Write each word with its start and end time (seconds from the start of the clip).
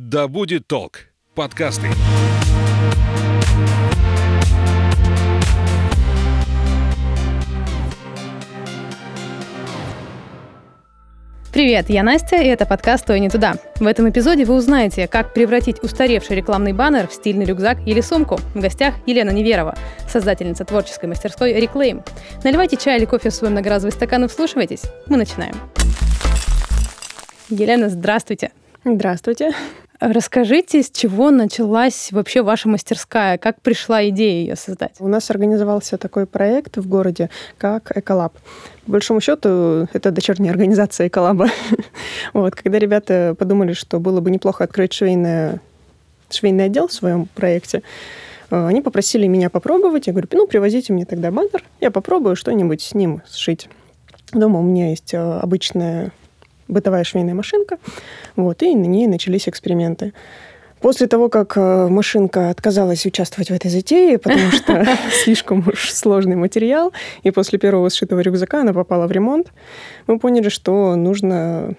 Да 0.00 0.28
будет 0.28 0.68
толк. 0.68 1.08
Подкасты. 1.34 1.88
Привет, 11.52 11.90
я 11.90 12.04
Настя, 12.04 12.36
и 12.36 12.46
это 12.46 12.64
подкаст 12.64 13.02
«Стой 13.02 13.18
не 13.18 13.28
туда». 13.28 13.54
В 13.80 13.88
этом 13.88 14.08
эпизоде 14.08 14.44
вы 14.44 14.54
узнаете, 14.54 15.08
как 15.08 15.34
превратить 15.34 15.82
устаревший 15.82 16.36
рекламный 16.36 16.72
баннер 16.72 17.08
в 17.08 17.12
стильный 17.12 17.44
рюкзак 17.44 17.78
или 17.84 18.00
сумку. 18.00 18.36
В 18.54 18.60
гостях 18.60 18.94
Елена 19.04 19.30
Неверова, 19.30 19.76
создательница 20.08 20.64
творческой 20.64 21.06
мастерской 21.06 21.54
«Реклейм». 21.54 22.04
Наливайте 22.44 22.76
чай 22.76 22.98
или 22.98 23.04
кофе 23.04 23.30
в 23.30 23.34
свой 23.34 23.50
многоразовый 23.50 23.90
стакан 23.90 24.26
и 24.26 24.28
вслушивайтесь. 24.28 24.82
Мы 25.08 25.16
начинаем. 25.16 25.56
Елена, 27.48 27.88
здравствуйте. 27.88 28.52
Здравствуйте. 28.84 29.50
Расскажите, 30.00 30.84
с 30.84 30.90
чего 30.92 31.32
началась 31.32 32.12
вообще 32.12 32.42
ваша 32.42 32.68
мастерская? 32.68 33.36
Как 33.36 33.60
пришла 33.60 34.08
идея 34.10 34.42
ее 34.42 34.56
создать? 34.56 34.92
У 35.00 35.08
нас 35.08 35.28
организовался 35.28 35.98
такой 35.98 36.24
проект 36.26 36.76
в 36.76 36.88
городе, 36.88 37.30
как 37.56 37.96
Эколаб. 37.96 38.34
По 38.86 38.92
большому 38.92 39.20
счету, 39.20 39.88
это 39.92 40.12
дочерняя 40.12 40.52
организация 40.52 41.08
Эколаба. 41.08 41.48
вот, 42.32 42.54
когда 42.54 42.78
ребята 42.78 43.34
подумали, 43.36 43.72
что 43.72 43.98
было 43.98 44.20
бы 44.20 44.30
неплохо 44.30 44.62
открыть 44.62 44.92
швейное, 44.92 45.60
швейный 46.30 46.66
отдел 46.66 46.86
в 46.86 46.92
своем 46.92 47.26
проекте, 47.34 47.82
э, 48.50 48.66
они 48.66 48.82
попросили 48.82 49.26
меня 49.26 49.50
попробовать. 49.50 50.06
Я 50.06 50.12
говорю, 50.12 50.28
ну, 50.30 50.46
привозите 50.46 50.92
мне 50.92 51.06
тогда 51.06 51.32
баннер, 51.32 51.64
я 51.80 51.90
попробую 51.90 52.36
что-нибудь 52.36 52.82
с 52.82 52.94
ним 52.94 53.22
сшить. 53.28 53.68
Дома 54.32 54.60
у 54.60 54.62
меня 54.62 54.90
есть 54.90 55.12
э, 55.12 55.18
обычная 55.18 56.12
бытовая 56.68 57.04
швейная 57.04 57.34
машинка, 57.34 57.78
вот, 58.36 58.62
и 58.62 58.74
на 58.74 58.86
ней 58.86 59.06
начались 59.06 59.48
эксперименты. 59.48 60.12
После 60.80 61.08
того, 61.08 61.28
как 61.28 61.56
э, 61.56 61.88
машинка 61.88 62.50
отказалась 62.50 63.04
участвовать 63.04 63.50
в 63.50 63.52
этой 63.54 63.70
затее, 63.70 64.18
потому 64.18 64.50
что 64.52 64.86
слишком 65.24 65.64
уж 65.66 65.90
сложный 65.92 66.36
материал, 66.36 66.92
и 67.24 67.30
после 67.30 67.58
первого 67.58 67.88
сшитого 67.88 68.20
рюкзака 68.20 68.60
она 68.60 68.72
попала 68.72 69.06
в 69.06 69.12
ремонт, 69.12 69.52
мы 70.06 70.18
поняли, 70.18 70.48
что 70.48 70.94
нужно 70.94 71.74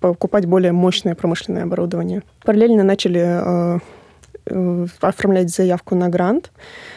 покупать 0.00 0.46
более 0.46 0.72
мощное 0.72 1.14
промышленное 1.14 1.64
оборудование. 1.64 2.22
Параллельно 2.44 2.82
начали 2.82 3.22
э, 3.22 3.78
э, 4.46 4.86
оформлять 5.00 5.50
заявку 5.50 5.94
на 5.94 6.08
грант. 6.08 6.50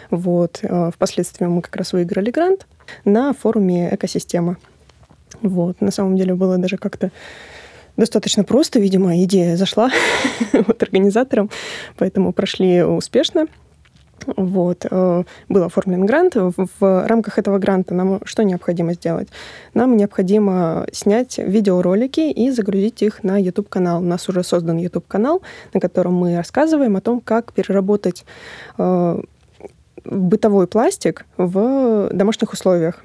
Вот. 0.09 0.63
Впоследствии 0.95 1.45
мы 1.45 1.61
как 1.61 1.75
раз 1.75 1.94
выиграли 1.94 2.31
грант 2.31 2.66
на 3.05 3.33
форуме 3.33 3.94
«Экосистема». 3.94 4.57
Вот. 5.41 5.81
На 5.81 5.91
самом 5.91 6.15
деле 6.15 6.35
было 6.35 6.57
даже 6.57 6.77
как-то 6.77 7.11
достаточно 7.97 8.43
просто, 8.43 8.79
видимо, 8.79 9.21
идея 9.23 9.57
зашла 9.57 9.89
вот 10.53 10.81
организаторам, 10.81 11.49
поэтому 11.97 12.31
прошли 12.33 12.83
успешно. 12.83 13.47
Вот. 14.35 14.85
Э, 14.89 15.23
был 15.47 15.63
оформлен 15.63 16.05
грант. 16.05 16.35
В 16.35 17.07
рамках 17.07 17.37
этого 17.37 17.57
гранта 17.57 17.93
нам 17.93 18.19
что 18.25 18.43
необходимо 18.43 18.93
сделать? 18.93 19.29
Нам 19.73 19.97
необходимо 19.97 20.85
снять 20.91 21.37
видеоролики 21.37 22.31
и 22.31 22.51
загрузить 22.51 23.01
их 23.01 23.23
на 23.23 23.37
YouTube-канал. 23.41 24.01
У 24.01 24.05
нас 24.05 24.27
уже 24.29 24.43
создан 24.43 24.77
YouTube-канал, 24.77 25.41
на 25.73 25.79
котором 25.79 26.15
мы 26.15 26.35
рассказываем 26.35 26.95
о 26.95 27.01
том, 27.01 27.21
как 27.21 27.53
переработать 27.53 28.25
э, 28.77 29.21
бытовой 30.05 30.67
пластик 30.67 31.25
в 31.37 32.09
домашних 32.13 32.53
условиях. 32.53 33.03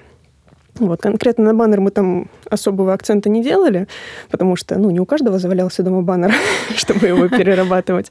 Вот, 0.77 1.01
конкретно 1.01 1.45
на 1.45 1.55
баннер 1.55 1.81
мы 1.81 1.91
там 1.93 2.29
особого 2.51 2.93
акцента 2.93 3.29
не 3.29 3.45
делали, 3.45 3.87
потому 4.29 4.57
что, 4.57 4.77
ну, 4.77 4.91
не 4.91 4.99
у 4.99 5.07
каждого 5.07 5.39
завалялся 5.39 5.85
дома 5.85 6.03
баннер, 6.03 6.33
чтобы 6.77 7.07
его 7.07 7.29
перерабатывать. 7.37 8.11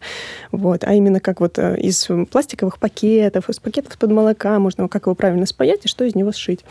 Вот, 0.52 0.86
а 0.86 0.94
именно 0.94 1.20
как 1.20 1.42
вот 1.42 1.60
э, 1.60 1.78
из 1.78 2.08
пластиковых 2.32 2.80
пакетов, 2.80 3.50
из 3.50 3.60
пакетов 3.60 3.98
под 3.98 4.12
молока, 4.12 4.60
можно 4.60 4.88
как 4.88 5.08
его 5.08 5.16
правильно 5.16 5.46
спаять 5.46 5.84
и 5.84 5.90
что 5.90 6.06
из 6.06 6.16
него 6.16 6.32
сшить. 6.32 6.64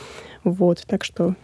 Вот, 0.45 0.83
так 0.86 1.05
что 1.05 1.35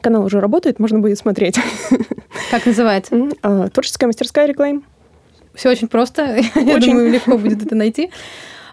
канал 0.00 0.24
уже 0.24 0.40
работает, 0.40 0.78
можно 0.80 0.98
будет 0.98 1.18
смотреть. 1.18 1.58
Как 2.50 2.66
называется? 2.66 3.30
А, 3.42 3.68
творческая 3.68 4.06
мастерская 4.06 4.46
реклам. 4.46 4.84
Все 5.54 5.70
очень 5.70 5.88
просто. 5.88 6.40
Я 6.54 6.78
думаю, 6.78 7.10
легко 7.10 7.36
будет 7.36 7.64
это 7.64 7.74
найти. 7.74 8.10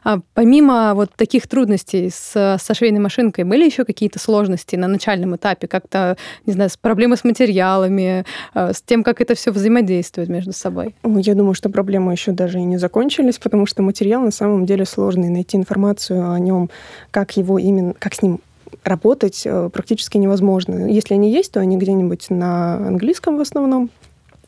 А 0.06 0.20
помимо 0.36 0.94
вот 0.94 1.10
таких 1.16 1.48
трудностей 1.48 2.12
с, 2.12 2.58
со 2.62 2.74
швейной 2.76 3.00
машинкой, 3.00 3.44
были 3.44 3.66
еще 3.66 3.86
какие-то 3.86 4.20
сложности 4.20 4.76
на 4.76 4.88
начальном 4.88 5.36
этапе? 5.36 5.68
Как-то, 5.68 6.16
не 6.46 6.54
знаю, 6.54 6.70
с 6.70 6.78
проблемы 6.78 7.18
с 7.18 7.24
материалами, 7.24 8.24
э, 8.54 8.74
с 8.74 8.84
тем, 8.84 9.04
как 9.04 9.20
это 9.20 9.34
все 9.34 9.52
взаимодействует 9.52 10.30
между 10.30 10.54
собой? 10.54 10.94
Я 11.04 11.34
думаю, 11.34 11.56
что 11.56 11.70
проблемы 11.70 12.12
еще 12.12 12.34
даже 12.34 12.60
и 12.60 12.64
не 12.64 12.78
закончились, 12.78 13.40
потому 13.40 13.66
что 13.66 13.82
материал 13.82 14.22
на 14.22 14.30
самом 14.30 14.68
деле 14.68 14.86
сложный. 14.86 15.30
Найти 15.30 15.58
информацию 15.58 16.32
о 16.32 16.40
нем, 16.40 16.70
как 17.10 17.36
его 17.36 17.58
именно, 17.58 17.96
как 17.98 18.14
с 18.14 18.22
ним 18.22 18.42
работать 18.84 19.42
э, 19.46 19.72
практически 19.74 20.20
невозможно. 20.20 20.88
Если 20.88 21.16
они 21.16 21.32
есть, 21.32 21.52
то 21.52 21.60
они 21.60 21.78
где-нибудь 21.78 22.30
на 22.30 22.76
английском 22.76 23.38
в 23.38 23.42
основном, 23.42 23.90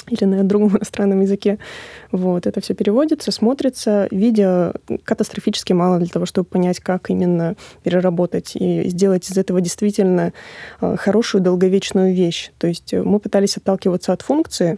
или 0.09 0.23
на 0.25 0.43
другом 0.43 0.69
иностранном 0.77 1.21
языке. 1.21 1.59
Вот, 2.11 2.47
это 2.47 2.61
все 2.61 2.73
переводится, 2.73 3.31
смотрится. 3.31 4.07
Видео 4.11 4.73
катастрофически 5.03 5.73
мало 5.73 5.99
для 5.99 6.07
того, 6.07 6.25
чтобы 6.25 6.47
понять, 6.47 6.79
как 6.79 7.09
именно 7.09 7.55
переработать 7.83 8.55
и 8.55 8.87
сделать 8.89 9.29
из 9.29 9.37
этого 9.37 9.61
действительно 9.61 10.33
э, 10.81 10.95
хорошую 10.97 11.41
долговечную 11.41 12.13
вещь. 12.13 12.51
То 12.57 12.67
есть 12.67 12.93
э, 12.93 13.03
мы 13.03 13.19
пытались 13.19 13.57
отталкиваться 13.57 14.13
от 14.13 14.21
функции 14.21 14.77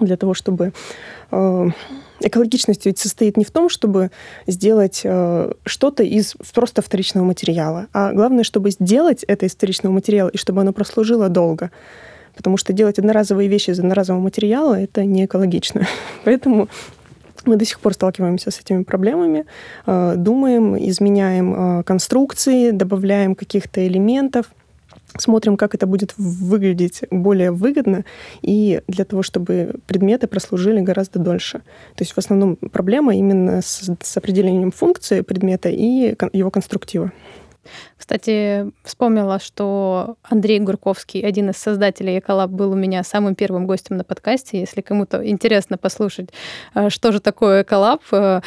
для 0.00 0.16
того, 0.16 0.34
чтобы 0.34 0.72
э, 1.30 1.66
экологичность 2.20 2.86
ведь 2.86 2.98
состоит 2.98 3.36
не 3.36 3.44
в 3.44 3.50
том, 3.50 3.68
чтобы 3.68 4.10
сделать 4.46 4.98
что-то 5.64 6.02
из 6.02 6.34
просто 6.54 6.82
вторичного 6.82 7.24
материала, 7.24 7.86
а 7.92 8.12
главное, 8.12 8.44
чтобы 8.44 8.70
сделать 8.70 9.24
это 9.24 9.46
из 9.46 9.52
вторичного 9.52 9.94
материала 9.94 10.28
и 10.28 10.36
чтобы 10.36 10.60
оно 10.60 10.72
прослужило 10.72 11.28
долго 11.30 11.70
потому 12.36 12.56
что 12.56 12.72
делать 12.72 12.98
одноразовые 12.98 13.48
вещи 13.48 13.70
из 13.70 13.78
одноразового 13.78 14.22
материала— 14.22 14.80
это 14.80 15.04
не 15.04 15.24
экологично. 15.24 15.86
Поэтому 16.24 16.68
мы 17.46 17.56
до 17.56 17.64
сих 17.64 17.80
пор 17.80 17.94
сталкиваемся 17.94 18.50
с 18.50 18.60
этими 18.60 18.82
проблемами, 18.82 19.46
э, 19.86 20.14
думаем, 20.16 20.76
изменяем 20.76 21.80
э, 21.80 21.82
конструкции, 21.84 22.70
добавляем 22.70 23.34
каких-то 23.34 23.86
элементов, 23.86 24.46
смотрим, 25.18 25.56
как 25.56 25.74
это 25.74 25.86
будет 25.86 26.14
выглядеть 26.16 27.02
более 27.10 27.50
выгодно 27.50 28.04
и 28.42 28.82
для 28.86 29.04
того, 29.04 29.22
чтобы 29.22 29.74
предметы 29.86 30.26
прослужили 30.26 30.80
гораздо 30.80 31.18
дольше. 31.18 31.58
То 31.96 32.02
есть 32.02 32.12
в 32.12 32.18
основном 32.18 32.56
проблема 32.56 33.14
именно 33.16 33.62
с, 33.62 33.90
с 34.00 34.16
определением 34.16 34.70
функции 34.70 35.22
предмета 35.22 35.68
и 35.68 36.14
его 36.32 36.50
конструктива. 36.50 37.12
Кстати, 37.96 38.70
вспомнила, 38.82 39.38
что 39.38 40.16
Андрей 40.22 40.58
Гурковский, 40.60 41.20
один 41.20 41.50
из 41.50 41.56
создателей 41.56 42.18
Эколаб, 42.18 42.50
был 42.50 42.72
у 42.72 42.74
меня 42.74 43.02
самым 43.02 43.34
первым 43.34 43.66
гостем 43.66 43.96
на 43.96 44.04
подкасте. 44.04 44.60
Если 44.60 44.80
кому-то 44.80 45.26
интересно 45.26 45.76
послушать, 45.78 46.30
э, 46.74 46.88
что 46.90 47.12
же 47.12 47.20
такое 47.20 47.62
Эколаб, 47.62 48.02
э, 48.12 48.40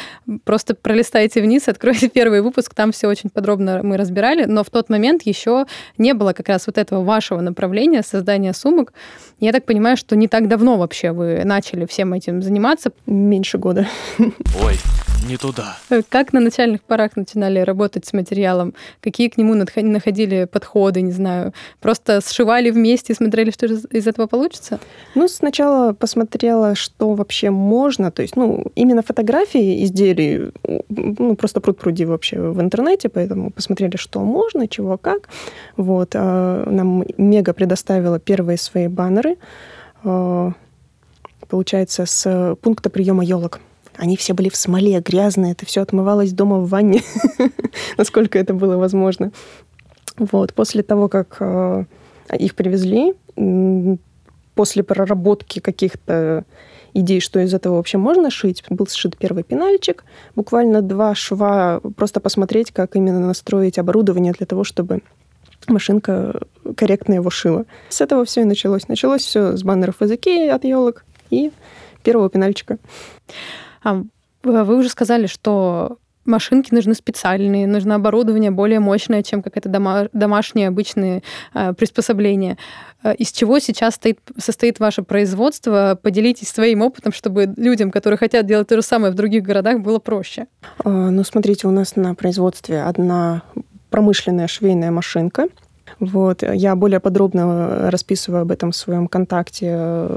просто 0.44 0.74
пролистайте 0.74 1.40
вниз, 1.40 1.68
откройте 1.68 2.08
первый 2.08 2.42
выпуск, 2.42 2.74
там 2.74 2.92
все 2.92 3.06
очень 3.08 3.30
подробно 3.30 3.80
мы 3.82 3.96
разбирали, 3.96 4.44
но 4.44 4.64
в 4.64 4.70
тот 4.70 4.88
момент 4.88 5.22
еще 5.22 5.66
не 5.98 6.14
было 6.14 6.32
как 6.32 6.48
раз 6.48 6.66
вот 6.66 6.78
этого 6.78 7.04
вашего 7.04 7.40
направления 7.40 8.02
создания 8.02 8.52
сумок. 8.52 8.92
Я 9.40 9.52
так 9.52 9.64
понимаю, 9.64 9.96
что 9.96 10.16
не 10.16 10.28
так 10.28 10.48
давно 10.48 10.76
вообще 10.76 11.12
вы 11.12 11.42
начали 11.44 11.86
всем 11.86 12.12
этим 12.12 12.42
заниматься. 12.42 12.92
Меньше 13.06 13.58
года. 13.58 13.86
Ой, 14.18 14.78
не 15.24 15.36
туда. 15.36 15.76
Э, 15.90 16.02
как 16.08 16.32
на 16.32 16.40
начальных 16.40 16.82
порах 16.82 17.16
начинали 17.16 17.60
работать 17.60 18.06
с 18.06 18.12
материалом? 18.12 18.74
Какие 19.00 19.28
к 19.28 19.38
нему 19.38 19.54
находили 19.54 20.44
подходы, 20.44 21.02
не 21.02 21.12
знаю? 21.12 21.52
Просто 21.80 22.20
сшивали 22.20 22.70
вместе 22.70 23.12
и 23.12 23.16
смотрели, 23.16 23.50
что 23.50 23.66
из 23.66 24.06
этого 24.06 24.26
получится? 24.26 24.78
Ну, 25.14 25.28
сначала 25.28 25.92
посмотрела, 25.92 26.74
что 26.74 27.14
вообще 27.14 27.50
можно. 27.50 28.10
То 28.10 28.22
есть, 28.22 28.36
ну, 28.36 28.66
именно 28.74 29.02
фотографии 29.02 29.84
изделий, 29.84 30.52
ну, 30.88 31.36
просто 31.36 31.60
пруд 31.60 31.78
пруди 31.78 32.04
вообще 32.04 32.38
в 32.38 32.60
интернете, 32.60 33.08
поэтому 33.08 33.50
посмотрели, 33.50 33.96
что 33.96 34.20
можно, 34.20 34.68
чего, 34.68 34.98
как. 34.98 35.28
Вот. 35.76 36.10
А, 36.14 36.64
нам 36.70 37.04
Мега 37.16 37.52
предоставила 37.52 38.18
первые 38.18 38.58
свои 38.58 38.88
баннеры, 38.88 39.36
а, 40.04 40.52
получается, 41.48 42.06
с 42.06 42.56
пункта 42.62 42.90
приема 42.90 43.24
елок. 43.24 43.60
Они 43.96 44.16
все 44.16 44.34
были 44.34 44.48
в 44.48 44.56
смоле, 44.56 45.00
грязные, 45.00 45.52
это 45.52 45.66
все 45.66 45.82
отмывалось 45.82 46.32
дома 46.32 46.58
в 46.58 46.68
ванне, 46.68 47.02
насколько 47.96 48.38
это 48.38 48.54
было 48.54 48.76
возможно. 48.76 49.32
Вот. 50.16 50.52
После 50.54 50.82
того, 50.82 51.08
как 51.08 51.36
э, 51.40 51.84
их 52.38 52.54
привезли, 52.54 53.14
после 54.54 54.82
проработки 54.82 55.60
каких-то 55.60 56.44
идей, 56.92 57.20
что 57.20 57.40
из 57.40 57.52
этого 57.52 57.76
вообще 57.76 57.98
можно 57.98 58.30
шить, 58.30 58.62
был 58.70 58.86
сшит 58.86 59.16
первый 59.16 59.42
пенальчик, 59.42 60.04
буквально 60.36 60.80
два 60.80 61.14
шва, 61.14 61.80
просто 61.96 62.20
посмотреть, 62.20 62.70
как 62.70 62.96
именно 62.96 63.20
настроить 63.20 63.78
оборудование 63.78 64.32
для 64.32 64.46
того, 64.46 64.64
чтобы 64.64 65.02
машинка 65.66 66.40
корректно 66.76 67.14
его 67.14 67.30
шила. 67.30 67.64
С 67.88 68.00
этого 68.00 68.24
все 68.24 68.42
и 68.42 68.44
началось. 68.44 68.88
Началось 68.88 69.22
все 69.22 69.56
с 69.56 69.62
баннеров 69.62 70.00
языки 70.00 70.48
от 70.48 70.64
елок 70.64 71.04
и 71.30 71.50
первого 72.02 72.28
пенальчика. 72.30 72.78
А 73.84 74.02
вы 74.42 74.76
уже 74.76 74.88
сказали, 74.88 75.26
что 75.26 75.98
машинки 76.24 76.72
нужны 76.72 76.94
специальные, 76.94 77.66
нужно 77.66 77.96
оборудование 77.96 78.50
более 78.50 78.80
мощное, 78.80 79.22
чем 79.22 79.42
какое-то 79.42 79.68
дома, 79.68 80.08
домашнее 80.12 80.68
обычное 80.68 81.22
э, 81.52 81.74
приспособление. 81.74 82.56
Э, 83.02 83.14
из 83.14 83.30
чего 83.30 83.58
сейчас 83.58 83.96
стоит, 83.96 84.20
состоит 84.38 84.80
ваше 84.80 85.02
производство? 85.02 85.98
Поделитесь 86.00 86.48
своим 86.48 86.82
опытом, 86.82 87.12
чтобы 87.12 87.52
людям, 87.56 87.90
которые 87.90 88.18
хотят 88.18 88.46
делать 88.46 88.68
то 88.68 88.76
же 88.76 88.82
самое 88.82 89.12
в 89.12 89.16
других 89.16 89.42
городах, 89.42 89.80
было 89.80 89.98
проще. 89.98 90.46
А, 90.82 90.88
ну, 90.88 91.24
смотрите, 91.24 91.68
у 91.68 91.70
нас 91.70 91.96
на 91.96 92.14
производстве 92.14 92.82
одна 92.82 93.42
промышленная 93.90 94.48
швейная 94.48 94.90
машинка– 94.90 95.46
вот. 96.00 96.42
Я 96.42 96.74
более 96.76 97.00
подробно 97.00 97.90
расписываю 97.90 98.42
об 98.42 98.50
этом 98.50 98.72
в 98.72 98.76
своем 98.76 99.06
контакте. 99.06 100.08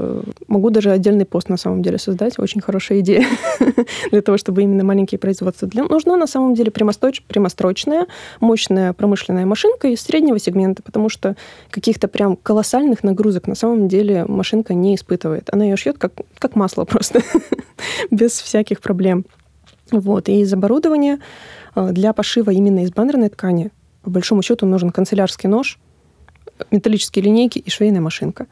Могу 0.46 0.70
даже 0.70 0.90
отдельный 0.90 1.24
пост 1.24 1.48
на 1.48 1.56
самом 1.56 1.82
деле 1.82 1.98
создать. 1.98 2.38
Очень 2.38 2.60
хорошая 2.60 3.00
идея 3.00 3.26
для 4.10 4.22
того, 4.22 4.38
чтобы 4.38 4.62
именно 4.62 4.84
маленькие 4.84 5.18
производства. 5.18 5.68
Для... 5.68 5.84
Нужна 5.84 6.16
на 6.16 6.26
самом 6.26 6.54
деле 6.54 6.70
прямосточ... 6.70 7.22
прямострочная, 7.22 8.06
мощная 8.40 8.92
промышленная 8.92 9.46
машинка 9.46 9.88
из 9.88 10.00
среднего 10.00 10.38
сегмента, 10.38 10.82
потому 10.82 11.08
что 11.08 11.36
каких-то 11.70 12.08
прям 12.08 12.36
колоссальных 12.36 13.04
нагрузок 13.04 13.46
на 13.46 13.54
самом 13.54 13.88
деле 13.88 14.24
машинка 14.26 14.74
не 14.74 14.94
испытывает. 14.94 15.48
Она 15.52 15.64
ее 15.64 15.76
шьет 15.76 15.98
как, 15.98 16.12
как 16.38 16.56
масло 16.56 16.84
просто, 16.84 17.20
без 18.10 18.32
всяких 18.32 18.80
проблем. 18.80 19.24
Вот. 19.90 20.28
И 20.28 20.40
из 20.40 20.52
оборудования 20.52 21.18
э, 21.74 21.90
для 21.92 22.12
пошива 22.12 22.50
именно 22.50 22.80
из 22.80 22.90
баннерной 22.90 23.28
ткани 23.30 23.70
по 24.08 24.12
большому 24.12 24.40
счету 24.40 24.64
нужен 24.64 24.88
канцелярский 24.88 25.50
нож, 25.50 25.78
металлические 26.70 27.26
линейки 27.26 27.58
и 27.58 27.68
швейная 27.68 28.00
машинка. 28.00 28.46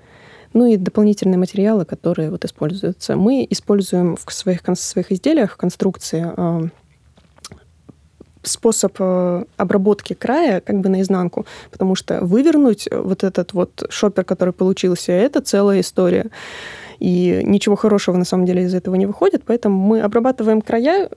Ну 0.52 0.66
и 0.66 0.76
дополнительные 0.76 1.38
материалы, 1.38 1.86
которые 1.86 2.30
вот 2.30 2.44
используются. 2.44 3.16
Мы 3.16 3.46
используем 3.48 4.16
в 4.16 4.32
своих, 4.32 4.60
в 4.62 4.74
своих 4.74 5.12
изделиях 5.12 5.56
конструкции 5.56 6.26
э, 6.36 6.68
способ 8.42 8.96
э, 8.98 9.44
обработки 9.56 10.12
края 10.12 10.60
как 10.60 10.80
бы 10.80 10.90
наизнанку, 10.90 11.46
потому 11.70 11.94
что 11.94 12.20
вывернуть 12.20 12.86
вот 12.92 13.24
этот 13.24 13.54
вот 13.54 13.86
шопер, 13.88 14.24
который 14.24 14.52
получился, 14.52 15.12
это 15.12 15.40
целая 15.40 15.80
история. 15.80 16.26
И 16.98 17.40
ничего 17.44 17.76
хорошего 17.76 18.18
на 18.18 18.26
самом 18.26 18.44
деле 18.44 18.64
из 18.64 18.74
этого 18.74 18.94
не 18.96 19.06
выходит, 19.06 19.42
поэтому 19.46 19.78
мы 19.78 20.02
обрабатываем 20.02 20.60
края 20.60 21.08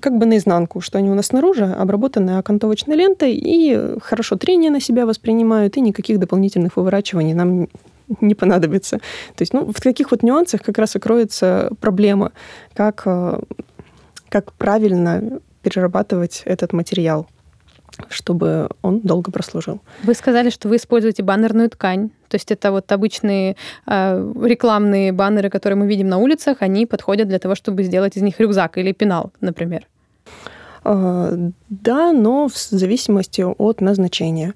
как 0.00 0.18
бы 0.18 0.26
наизнанку, 0.26 0.80
что 0.80 0.98
они 0.98 1.10
у 1.10 1.14
нас 1.14 1.26
снаружи 1.26 1.64
обработаны 1.64 2.38
окантовочной 2.38 2.96
лентой 2.96 3.34
и 3.34 3.98
хорошо 4.00 4.36
трение 4.36 4.70
на 4.70 4.80
себя 4.80 5.06
воспринимают, 5.06 5.76
и 5.76 5.80
никаких 5.80 6.18
дополнительных 6.18 6.76
выворачиваний 6.76 7.34
нам 7.34 7.68
не 8.20 8.34
понадобится. 8.34 8.98
То 9.36 9.42
есть, 9.42 9.52
ну, 9.52 9.70
в 9.72 9.80
таких 9.80 10.10
вот 10.10 10.22
нюансах 10.22 10.62
как 10.62 10.78
раз 10.78 10.96
и 10.96 10.98
кроется 10.98 11.70
проблема, 11.80 12.32
как, 12.74 13.02
э, 13.06 13.40
как 14.28 14.52
правильно 14.54 15.40
перерабатывать 15.62 16.42
этот 16.44 16.72
материал 16.72 17.26
чтобы 18.08 18.68
он 18.82 19.00
долго 19.00 19.30
прослужил. 19.32 19.80
Вы 20.02 20.14
сказали, 20.14 20.50
что 20.50 20.68
вы 20.68 20.76
используете 20.76 21.22
баннерную 21.22 21.70
ткань. 21.70 22.10
То 22.28 22.36
есть 22.36 22.50
это 22.50 22.70
вот 22.70 22.90
обычные 22.92 23.56
э, 23.86 24.32
рекламные 24.42 25.12
баннеры, 25.12 25.50
которые 25.50 25.76
мы 25.76 25.86
видим 25.86 26.08
на 26.08 26.18
улицах, 26.18 26.58
они 26.60 26.86
подходят 26.86 27.28
для 27.28 27.38
того, 27.38 27.54
чтобы 27.54 27.82
сделать 27.82 28.16
из 28.16 28.22
них 28.22 28.38
рюкзак 28.38 28.78
или 28.78 28.92
пенал, 28.92 29.32
например. 29.40 29.86
Э, 30.84 31.50
да, 31.68 32.12
но 32.12 32.48
в 32.48 32.56
зависимости 32.56 33.42
от 33.42 33.80
назначения. 33.80 34.54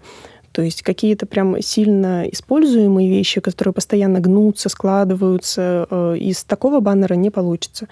То 0.52 0.60
есть 0.60 0.82
какие-то 0.82 1.24
прям 1.26 1.60
сильно 1.62 2.24
используемые 2.30 3.08
вещи, 3.08 3.40
которые 3.40 3.72
постоянно 3.72 4.20
гнутся, 4.20 4.68
складываются, 4.68 5.86
э, 5.90 6.16
из 6.18 6.44
такого 6.44 6.80
баннера 6.80 7.14
не 7.14 7.30
получится. 7.30 7.88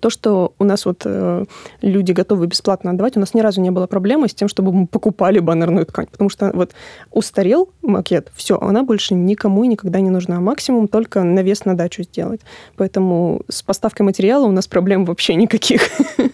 То, 0.00 0.10
что 0.10 0.54
у 0.58 0.64
нас 0.64 0.86
вот 0.86 1.02
э, 1.04 1.44
люди 1.82 2.12
готовы 2.12 2.46
бесплатно 2.46 2.90
отдавать, 2.90 3.16
у 3.16 3.20
нас 3.20 3.34
ни 3.34 3.40
разу 3.40 3.60
не 3.60 3.70
было 3.70 3.86
проблемы 3.86 4.28
с 4.28 4.34
тем, 4.34 4.48
чтобы 4.48 4.72
мы 4.72 4.86
покупали 4.86 5.38
баннерную 5.38 5.86
ткань. 5.86 6.06
Потому 6.10 6.30
что 6.30 6.50
вот 6.54 6.72
устарел 7.10 7.70
макет, 7.82 8.30
все, 8.34 8.58
она 8.58 8.82
больше 8.82 9.14
никому 9.14 9.64
и 9.64 9.68
никогда 9.68 10.00
не 10.00 10.10
нужна. 10.10 10.40
Максимум 10.40 10.88
только 10.88 11.22
навес 11.22 11.64
на 11.64 11.76
дачу 11.76 12.02
сделать. 12.02 12.40
Поэтому 12.76 13.42
с 13.48 13.62
поставкой 13.62 14.04
материала 14.04 14.46
у 14.46 14.52
нас 14.52 14.66
проблем 14.66 15.04
вообще 15.04 15.34
никаких. 15.34 15.82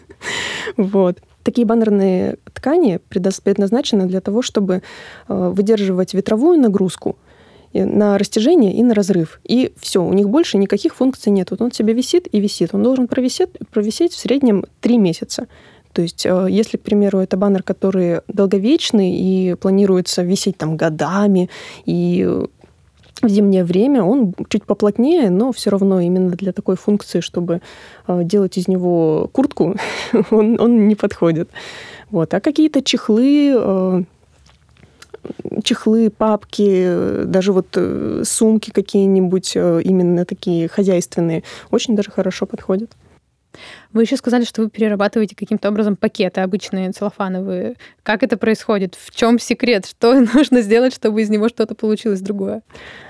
Вот. 0.76 1.18
Такие 1.42 1.66
баннерные 1.66 2.36
ткани 2.54 3.00
предназначены 3.08 4.06
для 4.06 4.20
того, 4.20 4.42
чтобы 4.42 4.82
э, 5.28 5.52
выдерживать 5.52 6.14
ветровую 6.14 6.60
нагрузку– 6.60 7.16
на 7.72 8.18
растяжение 8.18 8.74
и 8.74 8.82
на 8.82 8.94
разрыв. 8.94 9.40
И 9.44 9.72
все, 9.78 10.02
у 10.02 10.12
них 10.12 10.28
больше 10.28 10.58
никаких 10.58 10.94
функций 10.94 11.32
нет. 11.32 11.50
Вот 11.50 11.60
он 11.60 11.72
себе 11.72 11.94
висит 11.94 12.28
и 12.30 12.40
висит. 12.40 12.70
Он 12.72 12.82
должен 12.82 13.08
провисеть, 13.08 13.50
провисеть 13.70 14.12
в 14.12 14.18
среднем 14.18 14.64
три 14.80 14.98
месяца. 14.98 15.46
То 15.92 16.02
есть, 16.02 16.24
э, 16.26 16.46
если, 16.50 16.76
к 16.76 16.82
примеру, 16.82 17.18
это 17.18 17.36
баннер, 17.36 17.62
который 17.62 18.20
долговечный 18.28 19.12
и 19.12 19.54
планируется 19.54 20.22
висеть 20.22 20.56
там 20.56 20.76
годами, 20.76 21.50
и 21.84 22.26
в 23.22 23.28
зимнее 23.28 23.64
время 23.64 24.02
он 24.02 24.34
чуть 24.48 24.64
поплотнее, 24.64 25.30
но 25.30 25.52
все 25.52 25.70
равно 25.70 26.00
именно 26.00 26.30
для 26.30 26.52
такой 26.52 26.76
функции, 26.76 27.20
чтобы 27.20 27.60
э, 28.06 28.24
делать 28.24 28.56
из 28.58 28.68
него 28.68 29.28
куртку, 29.32 29.76
он, 30.30 30.60
он 30.60 30.88
не 30.88 30.94
подходит. 30.94 31.50
Вот. 32.10 32.34
А 32.34 32.40
какие-то 32.40 32.82
чехлы, 32.82 33.54
э, 33.54 34.02
чехлы, 35.62 36.10
папки, 36.10 37.24
даже 37.24 37.52
вот 37.52 37.68
э, 37.74 38.22
сумки 38.24 38.70
какие-нибудь 38.70 39.52
э, 39.54 39.80
именно 39.84 40.24
такие 40.24 40.68
хозяйственные 40.68 41.42
очень 41.70 41.96
даже 41.96 42.10
хорошо 42.10 42.46
подходят. 42.46 42.90
Вы 43.92 44.02
еще 44.02 44.16
сказали, 44.16 44.44
что 44.44 44.62
вы 44.62 44.70
перерабатываете 44.70 45.36
каким-то 45.36 45.68
образом 45.68 45.96
пакеты 45.96 46.40
обычные 46.40 46.90
целлофановые. 46.92 47.76
Как 48.02 48.22
это 48.22 48.36
происходит? 48.36 48.94
В 48.94 49.14
чем 49.14 49.38
секрет? 49.38 49.86
Что 49.86 50.18
нужно 50.34 50.62
сделать, 50.62 50.94
чтобы 50.94 51.22
из 51.22 51.28
него 51.28 51.48
что-то 51.48 51.74
получилось 51.74 52.20
другое? 52.20 52.62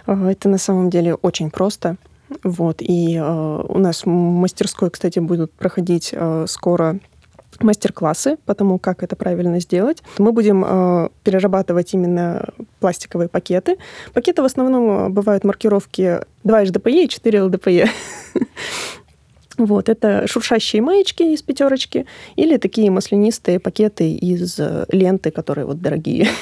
Это 0.06 0.48
на 0.48 0.58
самом 0.58 0.90
деле 0.90 1.14
очень 1.14 1.50
просто. 1.50 1.96
Вот. 2.42 2.80
И 2.80 3.16
э, 3.16 3.64
у 3.68 3.78
нас 3.78 4.04
в 4.04 4.08
мастерской, 4.08 4.90
кстати, 4.90 5.18
будут 5.18 5.52
проходить 5.52 6.10
э, 6.12 6.46
скоро 6.48 6.98
мастер-классы 7.60 8.36
по 8.46 8.54
тому, 8.54 8.78
как 8.78 9.02
это 9.02 9.16
правильно 9.16 9.60
сделать. 9.60 10.02
Мы 10.18 10.32
будем 10.32 10.64
э, 10.66 11.08
перерабатывать 11.24 11.94
именно 11.94 12.48
пластиковые 12.80 13.28
пакеты. 13.28 13.76
Пакеты 14.12 14.42
в 14.42 14.44
основном 14.44 14.90
э, 14.90 15.08
бывают 15.08 15.44
маркировки 15.44 16.20
2 16.44 16.64
HDPE 16.64 17.04
и 17.04 17.08
4 17.08 17.38
LDPE. 17.38 17.88
Вот, 19.58 19.88
это 19.88 20.26
шуршащие 20.26 20.80
маечки 20.80 21.22
из 21.22 21.42
пятерочки 21.42 22.06
или 22.36 22.56
такие 22.56 22.90
маслянистые 22.90 23.60
пакеты 23.60 24.10
из 24.12 24.58
э, 24.58 24.86
ленты, 24.90 25.30
которые 25.30 25.66
вот 25.66 25.80
дорогие. 25.80 26.28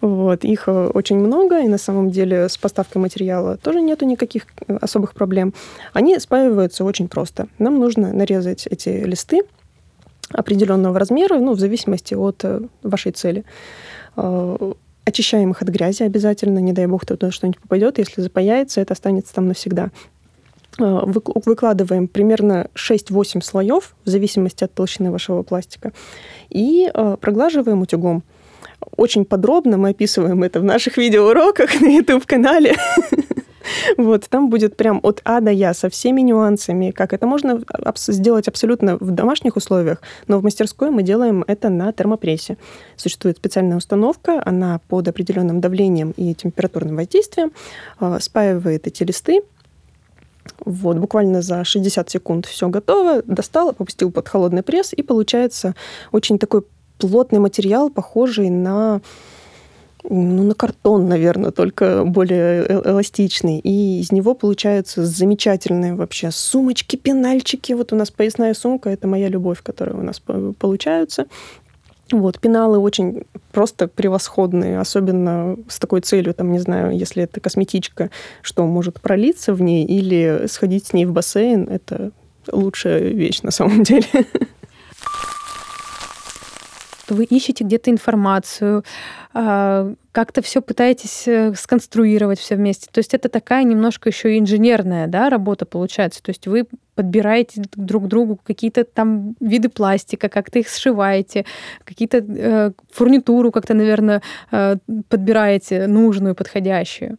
Вот, 0.00 0.44
их 0.44 0.68
э, 0.68 0.90
очень 0.94 1.18
много, 1.18 1.60
и 1.60 1.68
на 1.68 1.78
самом 1.78 2.10
деле 2.10 2.48
с 2.48 2.56
поставкой 2.56 3.02
материала 3.02 3.56
тоже 3.56 3.80
нету 3.80 4.04
никаких 4.04 4.46
особых 4.80 5.14
проблем. 5.14 5.52
Они 5.92 6.16
спаиваются 6.20 6.84
очень 6.84 7.08
просто. 7.08 7.48
Нам 7.58 7.80
нужно 7.80 8.12
нарезать 8.12 8.68
эти 8.68 8.88
листы 8.88 9.42
определенного 10.30 10.98
размера, 10.98 11.38
ну, 11.38 11.52
в 11.52 11.60
зависимости 11.60 12.14
от 12.14 12.44
э, 12.44 12.60
вашей 12.82 13.12
цели. 13.12 13.44
Э, 14.16 14.72
очищаем 15.04 15.50
их 15.50 15.62
от 15.62 15.68
грязи 15.68 16.02
обязательно, 16.02 16.58
не 16.58 16.72
дай 16.72 16.86
бог 16.86 17.06
туда 17.06 17.30
что-нибудь 17.30 17.60
попадет. 17.60 17.98
Если 17.98 18.20
запаяется, 18.20 18.80
это 18.80 18.92
останется 18.92 19.34
там 19.34 19.48
навсегда. 19.48 19.90
Э, 20.78 21.02
выкладываем 21.04 22.08
примерно 22.08 22.68
6-8 22.74 23.42
слоев, 23.42 23.94
в 24.04 24.08
зависимости 24.08 24.64
от 24.64 24.74
толщины 24.74 25.10
вашего 25.10 25.42
пластика, 25.42 25.92
и 26.50 26.90
проглаживаем 27.20 27.80
утюгом. 27.82 28.22
Очень 28.96 29.24
подробно 29.24 29.76
мы 29.76 29.90
описываем 29.90 30.42
это 30.42 30.60
в 30.60 30.64
наших 30.64 30.98
видеоуроках 30.98 31.80
на 31.80 31.88
YouTube-канале. 31.88 32.76
Вот, 33.96 34.28
там 34.28 34.50
будет 34.50 34.76
прям 34.76 35.00
от 35.02 35.20
А 35.24 35.40
до 35.40 35.50
Я 35.50 35.74
со 35.74 35.88
всеми 35.88 36.20
нюансами, 36.20 36.90
как 36.90 37.12
это 37.12 37.26
можно 37.26 37.60
сделать 37.96 38.48
абсолютно 38.48 38.96
в 38.96 39.10
домашних 39.10 39.56
условиях, 39.56 40.02
но 40.26 40.38
в 40.38 40.42
мастерской 40.42 40.90
мы 40.90 41.02
делаем 41.02 41.44
это 41.46 41.68
на 41.68 41.92
термопрессе. 41.92 42.56
Существует 42.96 43.38
специальная 43.38 43.76
установка, 43.76 44.42
она 44.44 44.80
под 44.88 45.08
определенным 45.08 45.60
давлением 45.60 46.12
и 46.16 46.34
температурным 46.34 46.96
воздействием 46.96 47.52
э, 48.00 48.18
спаивает 48.20 48.86
эти 48.86 49.02
листы, 49.04 49.42
вот, 50.64 50.96
буквально 50.96 51.42
за 51.42 51.64
60 51.64 52.10
секунд 52.10 52.46
все 52.46 52.68
готово, 52.68 53.22
достал, 53.22 53.70
опустил 53.70 54.10
под 54.10 54.28
холодный 54.28 54.62
пресс, 54.62 54.92
и 54.92 55.02
получается 55.02 55.74
очень 56.12 56.38
такой 56.38 56.62
плотный 56.98 57.38
материал, 57.38 57.90
похожий 57.90 58.50
на 58.50 59.00
ну, 60.04 60.42
на 60.42 60.54
картон, 60.54 61.08
наверное, 61.08 61.50
только 61.50 62.04
более 62.04 62.64
э, 62.64 62.90
эластичный. 62.90 63.58
И 63.58 64.00
из 64.00 64.12
него 64.12 64.34
получаются 64.34 65.04
замечательные 65.04 65.94
вообще 65.94 66.30
сумочки, 66.30 66.96
пенальчики. 66.96 67.72
Вот 67.72 67.92
у 67.92 67.96
нас 67.96 68.10
поясная 68.10 68.54
сумка, 68.54 68.90
это 68.90 69.06
моя 69.06 69.28
любовь, 69.28 69.62
которая 69.62 69.96
у 69.96 70.02
нас 70.02 70.20
получаются. 70.58 71.26
Вот, 72.10 72.40
пеналы 72.40 72.78
очень 72.78 73.24
просто 73.52 73.86
превосходные, 73.86 74.80
особенно 74.80 75.56
с 75.68 75.78
такой 75.78 76.00
целью, 76.00 76.32
там, 76.32 76.52
не 76.52 76.58
знаю, 76.58 76.96
если 76.96 77.24
это 77.24 77.38
косметичка, 77.40 78.10
что 78.40 78.64
может 78.66 79.00
пролиться 79.00 79.52
в 79.52 79.60
ней 79.60 79.84
или 79.84 80.46
сходить 80.48 80.86
с 80.86 80.92
ней 80.94 81.04
в 81.04 81.12
бассейн, 81.12 81.68
это 81.68 82.12
лучшая 82.50 83.00
вещь 83.00 83.42
на 83.42 83.50
самом 83.50 83.82
деле. 83.84 84.06
Вы 87.14 87.24
ищете 87.24 87.64
где-то 87.64 87.90
информацию, 87.90 88.84
а, 89.34 89.92
как-то 90.12 90.42
все 90.42 90.60
пытаетесь 90.60 91.28
э, 91.28 91.54
сконструировать 91.54 92.40
все 92.40 92.56
вместе. 92.56 92.88
То 92.90 92.98
есть 92.98 93.14
это 93.14 93.28
такая 93.28 93.62
немножко 93.62 94.08
еще 94.08 94.36
инженерная 94.36 95.06
да, 95.06 95.30
работа 95.30 95.64
получается. 95.64 96.22
То 96.22 96.30
есть 96.30 96.46
вы 96.48 96.66
подбираете 96.96 97.62
друг 97.76 98.08
другу 98.08 98.40
какие-то 98.42 98.82
там 98.82 99.36
виды 99.38 99.68
пластика, 99.68 100.28
как-то 100.28 100.58
их 100.58 100.68
сшиваете, 100.68 101.44
какие-то 101.84 102.18
э, 102.18 102.72
фурнитуру 102.90 103.52
как-то, 103.52 103.74
наверное, 103.74 104.22
э, 104.50 104.76
подбираете 105.08 105.86
нужную, 105.86 106.34
подходящую. 106.34 107.18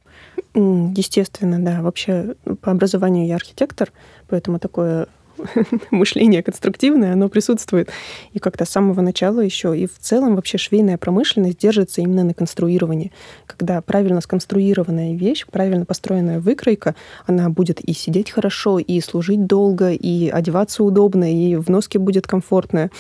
Естественно, 0.53 1.60
да. 1.60 1.81
Вообще 1.81 2.36
по 2.62 2.72
образованию 2.72 3.27
я 3.27 3.36
архитектор, 3.36 3.93
поэтому 4.27 4.60
такое 4.60 5.08
мышление 5.91 6.43
конструктивное, 6.43 7.13
оно 7.13 7.29
присутствует. 7.29 7.89
И 8.34 8.39
как-то 8.39 8.65
с 8.65 8.69
самого 8.69 9.01
начала 9.01 9.39
еще. 9.39 9.77
И 9.77 9.88
в 9.88 10.00
целом 10.00 10.36
вообще 10.36 10.58
швейная 10.58 10.98
промышленность 10.98 11.60
держится 11.60 12.01
именно 12.01 12.24
на 12.24 12.34
конструировании. 12.34 13.12
Когда 13.46 13.81
правильно 13.81 14.22
сконструированная 14.22 15.15
вещь, 15.15 15.46
правильно 15.50 15.86
построенная 15.86 16.39
выкройка, 16.39 16.96
она 17.25 17.50
будет 17.50 17.79
и 17.81 17.93
сидеть 17.93 18.31
хорошо, 18.31 18.79
и 18.79 19.00
служить 19.01 19.46
долго, 19.46 19.91
и 19.91 20.29
одеваться 20.29 20.84
удобно, 20.84 21.31
и 21.31 21.55
в 21.55 21.69
носке 21.69 22.00
будет 22.00 22.27
комфортная. 22.27 22.91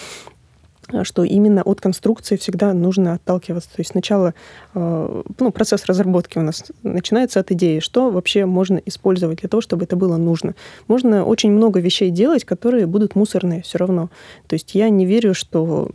Э, 0.91 1.03
что 1.03 1.23
именно 1.23 1.61
от 1.61 1.81
конструкции 1.81 2.35
всегда 2.35 2.73
нужно 2.73 3.13
отталкиваться. 3.13 3.69
То 3.69 3.79
есть 3.79 3.91
сначала 3.91 4.33
э, 4.73 5.23
ну, 5.39 5.51
процесс 5.51 5.85
разработки 5.85 6.37
у 6.37 6.41
нас 6.41 6.63
начинается 6.83 7.39
от 7.39 7.51
идеи, 7.51 7.79
что 7.79 8.09
вообще 8.09 8.45
можно 8.45 8.81
использовать 8.85 9.39
для 9.39 9.49
того, 9.49 9.61
чтобы 9.61 9.85
это 9.85 9.95
было 9.95 10.17
нужно. 10.17 10.55
Можно 10.87 11.23
очень 11.23 11.51
много 11.51 11.79
вещей 11.79 12.09
делать, 12.09 12.45
которые 12.45 12.85
будут 12.85 13.15
мусорные 13.15 13.61
все 13.61 13.77
равно. 13.77 14.09
То 14.47 14.55
есть 14.55 14.75
я 14.75 14.89
не 14.89 15.05
верю, 15.05 15.33
что 15.33 15.89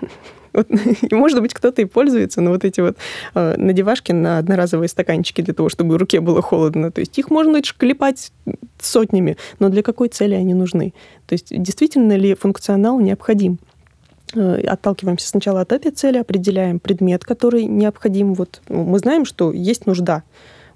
вот, 0.52 0.68
может 1.10 1.40
быть, 1.40 1.54
кто-то 1.54 1.82
и 1.82 1.84
пользуется, 1.84 2.40
но 2.40 2.50
вот 2.50 2.64
эти 2.64 2.80
вот 2.80 2.96
э, 3.34 3.54
надевашки 3.56 4.12
на 4.12 4.38
одноразовые 4.38 4.88
стаканчики 4.88 5.40
для 5.40 5.54
того, 5.54 5.68
чтобы 5.68 5.98
руке 5.98 6.20
было 6.20 6.42
холодно, 6.42 6.90
то 6.92 7.00
есть 7.00 7.18
их 7.18 7.30
можно 7.30 7.60
клепать 7.62 8.32
сотнями, 8.80 9.36
но 9.58 9.68
для 9.68 9.82
какой 9.82 10.08
цели 10.08 10.34
они 10.34 10.54
нужны? 10.54 10.94
То 11.26 11.34
есть 11.34 11.46
действительно 11.50 12.16
ли 12.16 12.34
функционал 12.34 13.00
необходим? 13.00 13.58
Э, 14.34 14.60
отталкиваемся 14.66 15.28
сначала 15.28 15.62
от 15.62 15.72
этой 15.72 15.90
цели, 15.90 16.18
определяем 16.18 16.80
предмет, 16.80 17.24
который 17.24 17.64
необходим. 17.64 18.34
Вот 18.34 18.60
ну, 18.68 18.84
мы 18.84 18.98
знаем, 18.98 19.24
что 19.24 19.52
есть 19.52 19.86
нужда. 19.86 20.22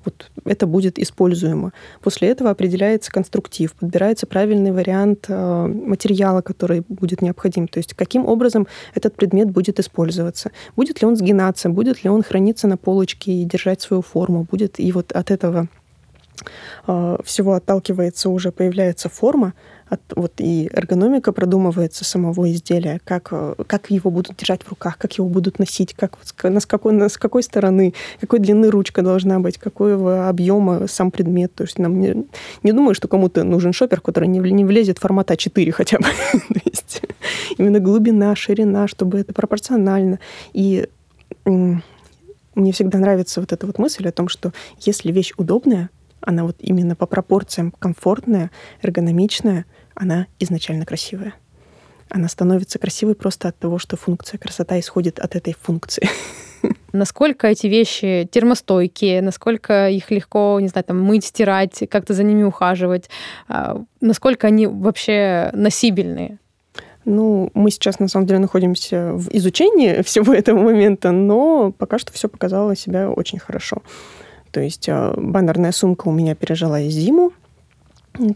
Вот 0.05 0.31
это 0.45 0.67
будет 0.67 0.99
используемо. 0.99 1.73
После 2.01 2.29
этого 2.29 2.51
определяется 2.51 3.13
конструктив, 3.13 3.73
подбирается 3.75 4.27
правильный 4.27 4.73
вариант 4.73 5.27
э, 5.29 5.67
материала, 5.67 6.41
который 6.41 6.83
будет 6.89 7.23
необходим. 7.23 7.69
То 7.69 7.79
есть 7.79 7.95
каким 7.95 8.27
образом 8.27 8.67
этот 8.95 9.15
предмет 9.15 9.51
будет 9.51 9.79
использоваться. 9.79 10.51
Будет 10.75 11.03
ли 11.03 11.07
он 11.07 11.17
сгинаться, 11.17 11.69
будет 11.69 12.03
ли 12.05 12.11
он 12.11 12.23
храниться 12.23 12.67
на 12.67 12.77
полочке 12.77 13.33
и 13.33 13.45
держать 13.45 13.83
свою 13.83 14.03
форму. 14.03 14.47
Будет 14.51 14.81
и 14.81 14.91
вот 14.93 15.13
от 15.13 15.31
этого 15.31 15.69
э, 16.87 17.19
всего 17.23 17.53
отталкивается 17.53 18.31
уже 18.31 18.51
появляется 18.51 19.09
форма, 19.09 19.53
от, 19.93 20.01
вот 20.17 20.33
и 20.39 20.71
эргономика 20.73 21.33
продумывается 21.33 22.05
самого 22.05 22.51
изделия, 22.51 22.99
как, 23.05 23.29
э, 23.31 23.55
как 23.67 23.91
его 23.91 24.11
будут 24.11 24.37
держать 24.37 24.63
в 24.63 24.71
руках, 24.71 24.97
как 24.97 25.13
его 25.19 25.29
будут 25.29 25.59
носить, 25.59 25.93
как, 25.93 26.17
с 26.23 26.33
какой, 26.67 27.11
с 27.11 27.19
какой 27.19 27.43
стороны, 27.43 27.93
какой 28.19 28.39
длины 28.39 28.71
ручка 28.71 29.03
должна 29.03 29.39
быть, 29.39 29.59
какого 29.59 30.31
объема 30.31 30.87
сам 30.87 31.11
предмет. 31.11 31.55
То 31.55 31.65
есть 31.65 31.79
нам 31.79 32.01
не, 32.01 32.25
не 32.63 32.73
думаю, 32.73 32.95
что 32.95 33.07
кому-то 33.07 33.45
нужен 33.45 33.75
шопер, 33.75 34.01
который 34.01 34.29
не, 34.29 34.39
не 34.39 34.65
влезет 34.65 34.97
в 34.97 35.03
формата 35.03 35.37
4 35.37 35.73
хотя 35.73 35.99
бы. 35.99 36.05
То 36.33 36.61
есть 36.65 37.03
именно 37.59 37.79
глубина, 37.79 38.35
ширина, 38.35 38.89
чтобы 38.89 39.19
это 39.19 39.35
пропорционально. 39.35 40.21
И 40.55 40.89
мне 41.45 42.73
всегда 42.73 42.99
нравится 42.99 43.41
вот 43.41 43.53
эта 43.53 43.67
вот 43.67 43.79
мысль 43.79 44.09
о 44.09 44.13
том, 44.13 44.29
что 44.29 44.53
если 44.81 45.13
вещь 45.13 45.35
удобная, 45.37 45.91
она 46.23 46.45
вот 46.45 46.57
именно 46.61 46.95
по 46.97 47.07
пропорциям 47.07 47.73
комфортная, 47.79 48.51
эргономичная, 48.81 49.67
она 49.95 50.27
изначально 50.39 50.85
красивая. 50.85 51.35
Она 52.09 52.29
становится 52.29 52.79
красивой 52.79 53.15
просто 53.15 53.49
от 53.49 53.59
того, 53.59 53.79
что 53.79 53.97
функция 53.97 54.39
красота 54.39 54.79
исходит 54.79 55.19
от 55.19 55.35
этой 55.35 55.57
функции. 55.59 56.09
Насколько 56.93 57.47
эти 57.49 57.67
вещи 57.67 58.29
термостойкие, 58.31 59.23
насколько 59.23 59.89
их 59.89 60.11
легко, 60.11 60.59
не 60.61 60.69
знаю, 60.69 60.85
там, 60.85 61.01
мыть, 61.01 61.25
стирать, 61.25 61.85
как-то 61.91 62.13
за 62.13 62.23
ними 62.23 62.43
ухаживать, 62.43 63.09
а, 63.49 63.83
насколько 64.01 64.47
они 64.47 64.67
вообще 64.67 65.51
носибельные? 65.55 66.39
Ну, 67.05 67.51
мы 67.55 67.71
сейчас, 67.71 67.99
на 67.99 68.09
самом 68.09 68.27
деле, 68.27 68.39
находимся 68.39 69.13
в 69.15 69.29
изучении 69.31 70.03
всего 70.05 70.35
этого 70.35 70.59
момента, 70.59 71.11
но 71.13 71.73
пока 71.73 71.99
что 71.99 72.13
все 72.13 72.29
показало 72.29 72.77
себя 72.77 73.11
очень 73.11 73.39
хорошо. 73.39 73.83
То 74.51 74.61
есть 74.61 74.89
а, 74.89 75.15
баннерная 75.17 75.73
сумка 75.73 76.09
у 76.09 76.13
меня 76.13 76.35
пережила 76.35 76.81
зиму, 76.83 77.33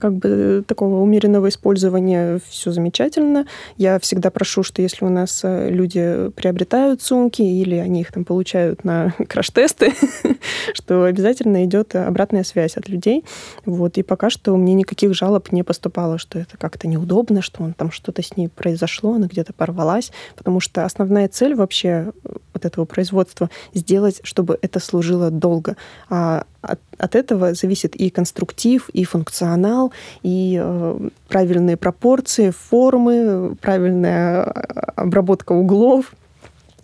как 0.00 0.14
бы 0.14 0.64
такого 0.66 1.00
умеренного 1.00 1.49
использования 1.49 2.40
все 2.49 2.71
замечательно. 2.71 3.47
Я 3.76 3.99
всегда 3.99 4.30
прошу, 4.30 4.62
что 4.62 4.83
если 4.83 5.04
у 5.04 5.09
нас 5.09 5.40
э, 5.45 5.71
люди 5.71 6.30
приобретают 6.30 7.02
сумки 7.02 7.42
или 7.42 7.76
они 7.76 8.00
их 8.00 8.12
там 8.12 8.25
получают 8.25 8.85
на 8.85 9.14
краш-тесты, 9.28 9.92
что 10.73 11.04
обязательно 11.04 11.64
идет 11.64 11.95
обратная 11.95 12.45
связь 12.45 12.76
от 12.76 12.88
людей. 12.88 13.25
Вот. 13.64 13.99
И 13.99 14.02
пока 14.02 14.30
что 14.30 14.56
мне 14.56 14.75
никаких 14.75 15.14
жалоб 15.14 15.52
не 15.52 15.62
поступало, 15.62 16.18
что 16.18 16.38
это 16.38 16.56
как-то 16.56 16.88
неудобно, 16.88 17.42
что 17.42 17.62
он 17.62 17.75
там 17.75 17.90
что-то 17.90 18.23
с 18.23 18.37
ней 18.37 18.49
произошло, 18.49 19.14
она 19.14 19.26
где-то 19.26 19.52
порвалась. 19.52 20.11
Потому 20.37 20.61
что 20.61 20.85
основная 20.85 21.28
цель 21.28 21.54
вообще 21.54 22.12
вот 22.54 22.64
этого 22.64 22.87
производства 22.87 23.50
сделать, 23.75 24.21
чтобы 24.23 24.59
это 24.62 24.80
служило 24.80 25.30
долго. 25.30 25.76
А 26.09 26.45
от, 26.66 26.80
от 26.99 27.14
этого 27.14 27.54
зависит 27.54 27.96
и 27.96 28.11
конструктив, 28.11 28.88
и 28.90 29.04
функционал, 29.04 29.92
и 30.23 30.58
э, 30.61 31.08
правильные 31.28 31.76
пропорции, 31.76 32.50
формы, 32.50 33.56
правильная 33.61 34.44
э, 34.44 34.50
обработка 34.96 35.52
углов. 35.52 36.14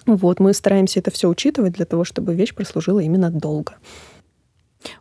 Вот, 0.06 0.40
мы 0.40 0.52
стараемся 0.52 1.00
это 1.00 1.10
все 1.10 1.28
учитывать 1.28 1.74
для 1.74 1.84
того, 1.84 2.04
чтобы 2.04 2.34
вещь 2.34 2.54
прослужила 2.54 3.00
именно 3.00 3.30
долго. 3.30 3.74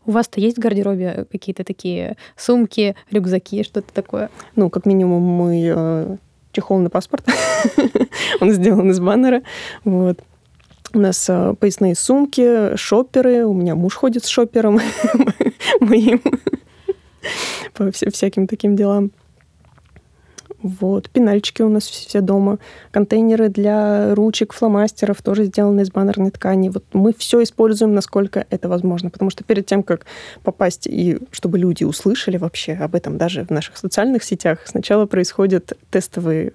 У 0.06 0.12
вас-то 0.12 0.40
есть 0.40 0.58
в 0.58 0.60
гардеробе 0.60 1.26
какие-то 1.32 1.64
такие 1.64 2.18
сумки, 2.36 2.96
рюкзаки, 3.10 3.64
что-то 3.64 3.92
такое? 3.94 4.30
Ну, 4.56 4.70
как 4.70 4.86
минимум, 4.86 5.24
мы 5.24 5.72
э, 5.74 6.18
чехол 6.52 6.80
на 6.80 6.90
паспорт. 6.90 7.26
Он 8.42 8.52
сделан 8.52 8.92
из 8.92 9.00
баннера. 9.00 9.42
Вот. 9.84 10.20
У 10.94 11.00
нас 11.00 11.30
э, 11.30 11.54
поясные 11.60 11.96
сумки, 11.96 12.76
шоперы. 12.76 13.46
У 13.46 13.54
меня 13.54 13.76
муж 13.76 13.96
ходит 13.96 14.26
с 14.26 14.28
шопером 14.28 14.80
моим 15.80 16.22
по 17.74 17.92
всяким 17.92 18.48
таким 18.48 18.76
делам. 18.76 19.12
Вот, 20.64 21.10
пенальчики 21.10 21.64
у 21.64 21.70
нас 21.70 21.86
все 21.86 22.22
дома, 22.22 22.60
контейнеры 22.92 23.50
для 23.50 24.14
ручек, 24.14 24.54
фломастеров 24.54 25.22
тоже 25.24 25.46
сделаны 25.46 25.82
из 25.82 25.90
баннерной 25.90 26.30
ткани. 26.30 26.70
Вот 26.70 26.84
мы 26.94 27.14
все 27.18 27.42
используем, 27.42 27.96
насколько 27.96 28.46
это 28.50 28.70
возможно, 28.70 29.10
потому 29.10 29.32
что 29.32 29.44
перед 29.44 29.66
тем, 29.66 29.82
как 29.82 30.06
попасть 30.44 30.86
и 30.86 31.18
чтобы 31.32 31.58
люди 31.58 31.84
услышали 31.84 32.38
вообще 32.38 32.74
об 32.74 32.94
этом 32.94 33.18
даже 33.18 33.44
в 33.44 33.50
наших 33.50 33.78
социальных 33.78 34.24
сетях, 34.24 34.60
сначала 34.66 35.08
происходят 35.08 35.74
тестовые 35.90 36.54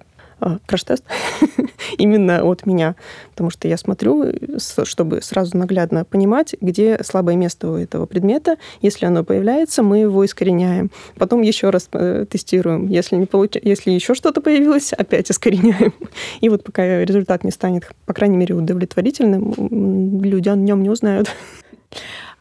краш-тест 0.65 1.03
именно 1.97 2.43
от 2.43 2.65
меня, 2.65 2.95
потому 3.31 3.49
что 3.49 3.67
я 3.67 3.77
смотрю, 3.77 4.25
чтобы 4.57 5.21
сразу 5.21 5.57
наглядно 5.57 6.05
понимать, 6.05 6.55
где 6.61 6.99
слабое 7.03 7.35
место 7.35 7.69
у 7.69 7.75
этого 7.75 8.05
предмета. 8.05 8.57
Если 8.81 9.05
оно 9.05 9.23
появляется, 9.23 9.83
мы 9.83 9.99
его 9.99 10.25
искореняем. 10.25 10.91
Потом 11.17 11.41
еще 11.41 11.69
раз 11.69 11.89
э, 11.93 12.25
тестируем. 12.29 12.87
Если, 12.87 13.15
не 13.15 13.25
получ... 13.25 13.55
Если 13.61 13.91
еще 13.91 14.13
что-то 14.13 14.41
появилось, 14.41 14.93
опять 14.93 15.31
искореняем. 15.31 15.93
И 16.41 16.49
вот 16.49 16.63
пока 16.63 17.03
результат 17.03 17.43
не 17.43 17.51
станет, 17.51 17.89
по 18.05 18.13
крайней 18.13 18.37
мере, 18.37 18.55
удовлетворительным, 18.55 20.21
люди 20.21 20.49
о 20.49 20.55
нем 20.55 20.83
не 20.83 20.89
узнают. 20.89 21.29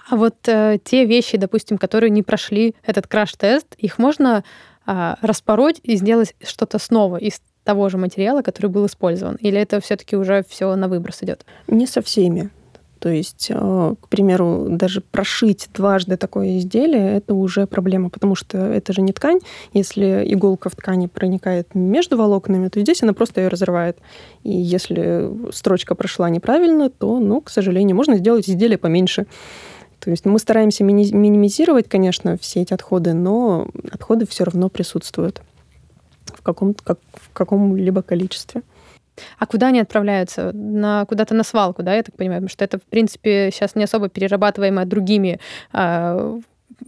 А 0.09 0.15
вот 0.15 0.37
э, 0.47 0.79
те 0.85 1.05
вещи, 1.05 1.37
допустим, 1.37 1.79
которые 1.79 2.11
не 2.11 2.23
прошли 2.23 2.76
этот 2.85 3.09
краш-тест, 3.09 3.75
их 3.76 3.99
можно 3.99 4.45
э, 4.87 5.15
распороть 5.21 5.81
и 5.83 5.97
сделать 5.97 6.37
что-то 6.45 6.79
снова 6.79 7.17
из 7.17 7.41
того 7.66 7.88
же 7.90 7.99
материала, 7.99 8.40
который 8.42 8.68
был 8.70 8.87
использован? 8.87 9.37
Или 9.37 9.61
это 9.61 9.80
все-таки 9.80 10.16
уже 10.16 10.44
все 10.49 10.75
на 10.76 10.88
выброс 10.88 11.23
идет? 11.23 11.44
Не 11.66 11.87
со 11.87 12.00
всеми. 12.00 12.50
То 12.99 13.11
есть, 13.11 13.49
э, 13.50 13.94
к 14.00 14.08
примеру, 14.08 14.66
даже 14.70 15.00
прошить 15.00 15.68
дважды 15.75 16.16
такое 16.16 16.58
изделие, 16.58 17.16
это 17.16 17.35
уже 17.35 17.66
проблема, 17.66 18.08
потому 18.08 18.35
что 18.35 18.56
это 18.58 18.92
же 18.92 19.02
не 19.02 19.12
ткань. 19.12 19.40
Если 19.75 20.25
иголка 20.26 20.70
в 20.70 20.76
ткани 20.76 21.06
проникает 21.06 21.75
между 21.75 22.16
волокнами, 22.16 22.68
то 22.68 22.80
здесь 22.80 23.02
она 23.02 23.12
просто 23.12 23.42
ее 23.42 23.49
разрывает. 23.49 23.99
И 24.44 24.50
если 24.50 25.30
строчка 25.52 25.94
прошла 25.94 26.30
неправильно, 26.30 26.88
то, 26.88 27.20
ну, 27.20 27.42
к 27.42 27.50
сожалению, 27.50 27.96
можно 27.96 28.16
сделать 28.16 28.49
изделие 28.49 28.78
поменьше. 28.78 29.26
То 30.00 30.11
есть 30.11 30.25
мы 30.25 30.38
стараемся 30.38 30.85
минимизировать, 30.85 31.88
конечно, 31.88 32.38
все 32.38 32.62
эти 32.62 32.73
отходы, 32.73 33.12
но 33.12 33.68
отходы 33.90 34.26
все 34.26 34.44
равно 34.44 34.68
присутствуют 34.68 35.42
каком, 36.47 36.75
как, 36.75 36.99
в 37.12 37.33
каком-либо 37.33 38.03
количестве. 38.03 38.62
А 39.38 39.47
куда 39.47 39.69
они 39.69 39.81
отправляются? 39.81 40.53
На, 40.53 41.05
куда-то 41.07 41.35
на 41.35 41.43
свалку, 41.43 41.83
да, 41.83 41.95
я 41.95 42.03
так 42.03 42.15
понимаю? 42.17 42.41
Потому 42.41 42.50
что 42.50 42.65
это, 42.65 42.79
в 42.79 42.83
принципе, 42.83 43.50
сейчас 43.53 43.75
не 43.75 43.85
особо 43.85 44.09
перерабатываемо 44.09 44.85
другими 44.85 45.41
э, 45.73 46.41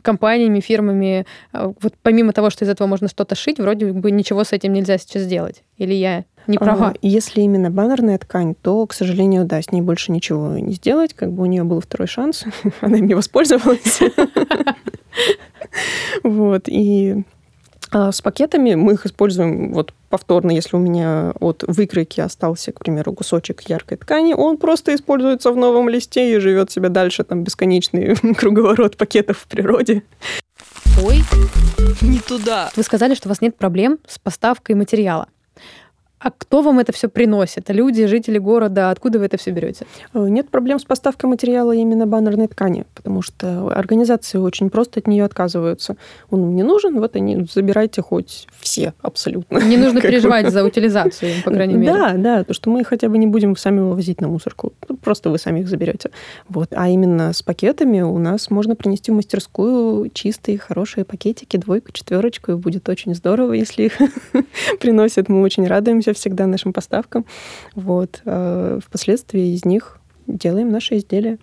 компаниями, 0.02 0.60
фирмами. 0.60 1.26
А, 1.52 1.72
вот 1.80 1.94
помимо 2.02 2.32
того, 2.32 2.50
что 2.50 2.64
из 2.64 2.68
этого 2.68 2.86
можно 2.86 3.08
что-то 3.08 3.34
шить, 3.34 3.58
вроде 3.58 3.92
бы 3.92 4.10
ничего 4.10 4.44
с 4.44 4.52
этим 4.52 4.72
нельзя 4.72 4.98
сейчас 4.98 5.22
сделать. 5.22 5.62
Или 5.78 5.94
я 5.94 6.24
не 6.46 6.58
права? 6.58 6.88
А, 6.88 6.94
если 7.02 7.40
именно 7.42 7.70
баннерная 7.70 8.18
ткань, 8.18 8.54
то, 8.54 8.86
к 8.86 8.92
сожалению, 8.92 9.44
да, 9.44 9.60
с 9.62 9.72
ней 9.72 9.82
больше 9.82 10.12
ничего 10.12 10.58
не 10.58 10.74
сделать. 10.74 11.14
Как 11.14 11.32
бы 11.32 11.42
у 11.42 11.46
нее 11.46 11.64
был 11.64 11.80
второй 11.80 12.08
шанс, 12.08 12.44
она 12.80 12.98
им 12.98 13.06
не 13.06 13.14
воспользовалась. 13.14 14.00
Вот, 16.22 16.64
и 16.68 17.24
с 17.92 18.20
пакетами 18.20 18.74
мы 18.74 18.94
их 18.94 19.06
используем 19.06 19.72
вот 19.72 19.92
повторно, 20.08 20.50
если 20.50 20.76
у 20.76 20.78
меня 20.78 21.32
от 21.40 21.64
выкройки 21.66 22.20
остался, 22.20 22.72
к 22.72 22.80
примеру, 22.80 23.12
кусочек 23.12 23.62
яркой 23.62 23.98
ткани, 23.98 24.34
он 24.34 24.56
просто 24.56 24.94
используется 24.94 25.52
в 25.52 25.56
новом 25.56 25.88
листе 25.88 26.34
и 26.34 26.38
живет 26.38 26.70
себе 26.70 26.88
дальше, 26.88 27.24
там 27.24 27.44
бесконечный 27.44 28.16
круговорот 28.34 28.96
пакетов 28.96 29.38
в 29.38 29.46
природе. 29.46 30.02
Ой, 31.02 31.22
не 32.00 32.18
туда. 32.18 32.70
Вы 32.74 32.82
сказали, 32.82 33.14
что 33.14 33.28
у 33.28 33.30
вас 33.30 33.40
нет 33.40 33.56
проблем 33.56 33.98
с 34.06 34.18
поставкой 34.18 34.74
материала. 34.74 35.28
А 36.20 36.30
кто 36.30 36.62
вам 36.62 36.80
это 36.80 36.92
все 36.92 37.08
приносит? 37.08 37.70
Люди, 37.70 38.06
жители 38.06 38.38
города, 38.38 38.90
откуда 38.90 39.20
вы 39.20 39.26
это 39.26 39.36
все 39.36 39.52
берете? 39.52 39.86
Э, 40.14 40.26
нет 40.28 40.48
проблем 40.50 40.80
с 40.80 40.84
поставкой 40.84 41.30
материала 41.30 41.72
именно 41.72 42.06
баннерной 42.06 42.48
ткани, 42.48 42.86
потому 42.94 43.22
что 43.22 43.68
организации 43.68 44.38
очень 44.38 44.68
просто 44.68 44.98
от 44.98 45.06
нее 45.06 45.24
отказываются. 45.24 45.96
Он 46.30 46.56
не 46.56 46.64
нужен, 46.64 46.98
вот 46.98 47.14
они 47.14 47.46
забирайте 47.52 48.02
хоть 48.02 48.48
все 48.58 48.94
абсолютно. 49.00 49.58
Не 49.58 49.76
нужно 49.76 50.00
переживать 50.02 50.50
за 50.50 50.64
утилизацию, 50.64 51.42
по 51.44 51.52
крайней 51.52 51.74
мере. 51.74 51.92
Да, 51.92 52.12
да, 52.14 52.44
то 52.44 52.52
что 52.52 52.70
мы 52.70 52.82
хотя 52.84 53.08
бы 53.08 53.16
не 53.16 53.28
будем 53.28 53.56
сами 53.56 53.78
вывозить 53.80 54.20
на 54.20 54.26
мусорку, 54.28 54.72
просто 55.02 55.30
вы 55.30 55.38
сами 55.38 55.60
их 55.60 55.68
заберете. 55.68 56.10
Вот. 56.48 56.68
А 56.72 56.88
именно 56.88 57.32
с 57.32 57.42
пакетами 57.42 58.00
у 58.00 58.18
нас 58.18 58.50
можно 58.50 58.74
принести 58.74 59.12
в 59.12 59.14
мастерскую 59.14 60.10
чистые, 60.10 60.58
хорошие 60.58 61.04
пакетики, 61.04 61.56
двойку, 61.56 61.92
четверочку, 61.92 62.52
и 62.52 62.54
будет 62.56 62.88
очень 62.88 63.14
здорово, 63.14 63.52
если 63.52 63.84
их 63.84 63.92
приносят. 64.80 65.28
Мы 65.28 65.42
очень 65.42 65.66
радуемся 65.66 66.07
радуемся 66.08 66.12
всегда 66.12 66.46
нашим 66.46 66.72
поставкам. 66.72 67.24
Вот. 67.74 68.22
А 68.24 68.78
впоследствии 68.80 69.54
из 69.54 69.64
них 69.64 69.98
делаем 70.26 70.70
наши 70.70 70.96
изделия. 70.96 71.38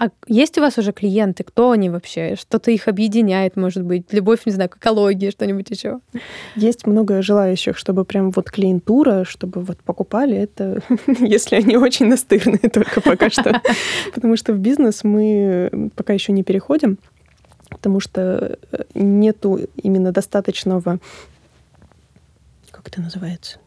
А 0.00 0.10
есть 0.28 0.58
у 0.58 0.60
вас 0.60 0.78
уже 0.78 0.92
клиенты? 0.92 1.42
Кто 1.42 1.72
они 1.72 1.90
вообще? 1.90 2.36
Что-то 2.36 2.70
их 2.70 2.86
объединяет, 2.86 3.56
может 3.56 3.82
быть? 3.82 4.12
Любовь, 4.12 4.46
не 4.46 4.52
знаю, 4.52 4.70
к 4.70 4.76
экологии, 4.76 5.30
что-нибудь 5.30 5.70
еще? 5.70 5.98
Есть 6.54 6.86
много 6.86 7.20
желающих, 7.20 7.76
чтобы 7.76 8.04
прям 8.04 8.30
вот 8.30 8.48
клиентура, 8.48 9.24
чтобы 9.24 9.60
вот 9.60 9.78
покупали 9.78 10.36
это, 10.36 10.82
если 11.18 11.56
они 11.56 11.76
очень 11.76 12.06
настырные 12.06 12.70
только 12.72 13.00
пока 13.00 13.28
что. 13.30 13.60
Потому 14.14 14.36
что 14.36 14.52
в 14.52 14.58
бизнес 14.58 15.02
мы 15.02 15.90
пока 15.96 16.12
еще 16.12 16.30
не 16.30 16.44
переходим, 16.44 16.98
потому 17.68 17.98
что 17.98 18.56
нету 18.94 19.58
именно 19.82 20.12
достаточного 20.12 21.00
как 22.78 22.88
это 22.88 23.00
называется? 23.00 23.58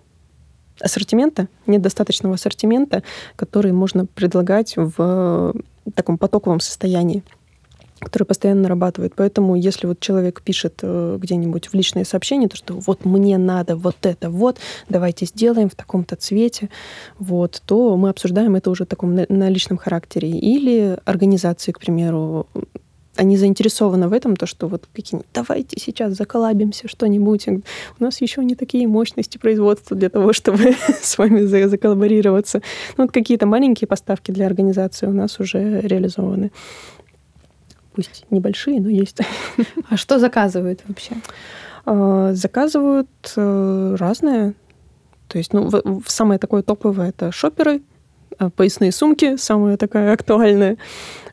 ассортимента, 0.80 1.48
нет 1.68 1.82
достаточного 1.84 2.36
ассортимента, 2.36 3.04
который 3.36 3.72
можно 3.72 4.08
предлагать 4.08 4.74
в 4.76 5.54
таком 5.96 6.18
потоковом 6.18 6.60
состоянии 6.60 7.24
который 8.02 8.24
постоянно 8.24 8.64
нарабатывает. 8.64 9.14
Поэтому, 9.16 9.56
если 9.56 9.86
вот 9.86 10.00
человек 10.00 10.42
пишет 10.42 10.80
э, 10.82 11.18
где-нибудь 11.22 11.68
в 11.68 11.76
личные 11.76 12.04
сообщения, 12.04 12.48
то 12.48 12.58
что 12.58 12.74
вот 12.74 13.06
мне 13.06 13.38
надо 13.38 13.76
вот 13.76 13.96
это 14.02 14.32
вот, 14.32 14.58
давайте 14.90 15.28
сделаем 15.28 15.70
в 15.70 15.76
таком-то 15.76 16.16
цвете, 16.16 16.72
вот, 17.20 17.62
то 17.64 17.96
мы 17.98 18.10
обсуждаем 18.10 18.56
это 18.56 18.72
уже 18.72 18.86
в 18.86 18.88
таком 18.88 19.14
на, 19.14 19.28
на 19.30 19.50
личном 19.50 19.78
характере. 19.78 20.30
Или 20.32 20.98
организации, 21.06 21.74
к 21.74 21.80
примеру, 21.80 22.48
они 23.16 23.38
заинтересованы 23.38 24.08
в 24.08 24.14
этом, 24.14 24.36
то, 24.36 24.46
что 24.46 24.68
вот 24.68 24.88
какие 24.94 25.24
давайте 25.34 25.80
сейчас 25.80 26.14
заколабимся 26.14 26.88
что-нибудь. 26.88 27.48
У 27.48 28.04
нас 28.04 28.22
еще 28.22 28.44
не 28.44 28.56
такие 28.56 28.88
мощности 28.88 29.38
производства 29.38 29.98
для 29.98 30.10
того, 30.10 30.34
чтобы 30.34 30.76
с 31.02 31.18
вами 31.18 31.42
заколлаборироваться. 31.42 32.62
Ну, 32.98 33.04
вот 33.04 33.12
какие-то 33.12 33.46
маленькие 33.46 33.88
поставки 33.88 34.32
для 34.32 34.46
организации 34.46 35.08
у 35.08 35.14
нас 35.14 35.40
уже 35.40 35.82
реализованы. 35.82 36.52
Пусть 37.94 38.26
небольшие, 38.30 38.80
но 38.80 38.90
есть. 38.90 39.20
А 39.90 39.98
что 39.98 40.18
заказывают 40.20 40.82
вообще? 40.88 41.16
А, 41.86 42.34
заказывают 42.34 43.10
э, 43.36 43.96
разное. 44.00 44.54
То 45.28 45.38
есть, 45.38 45.54
ну, 45.54 45.70
самое 46.06 46.40
такое 46.40 46.62
топовое 46.62 47.10
это 47.10 47.32
шоперы, 47.32 47.82
поясные 48.50 48.92
сумки, 48.92 49.38
самая 49.38 49.78
такая 49.78 50.14
актуальная. 50.14 50.78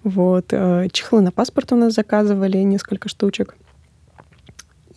Вот. 0.04 0.46
Э, 0.50 0.88
чехлы 0.92 1.20
на 1.20 1.32
паспорт 1.32 1.72
у 1.72 1.76
нас 1.76 1.94
заказывали, 1.94 2.58
несколько 2.58 3.08
штучек. 3.08 3.56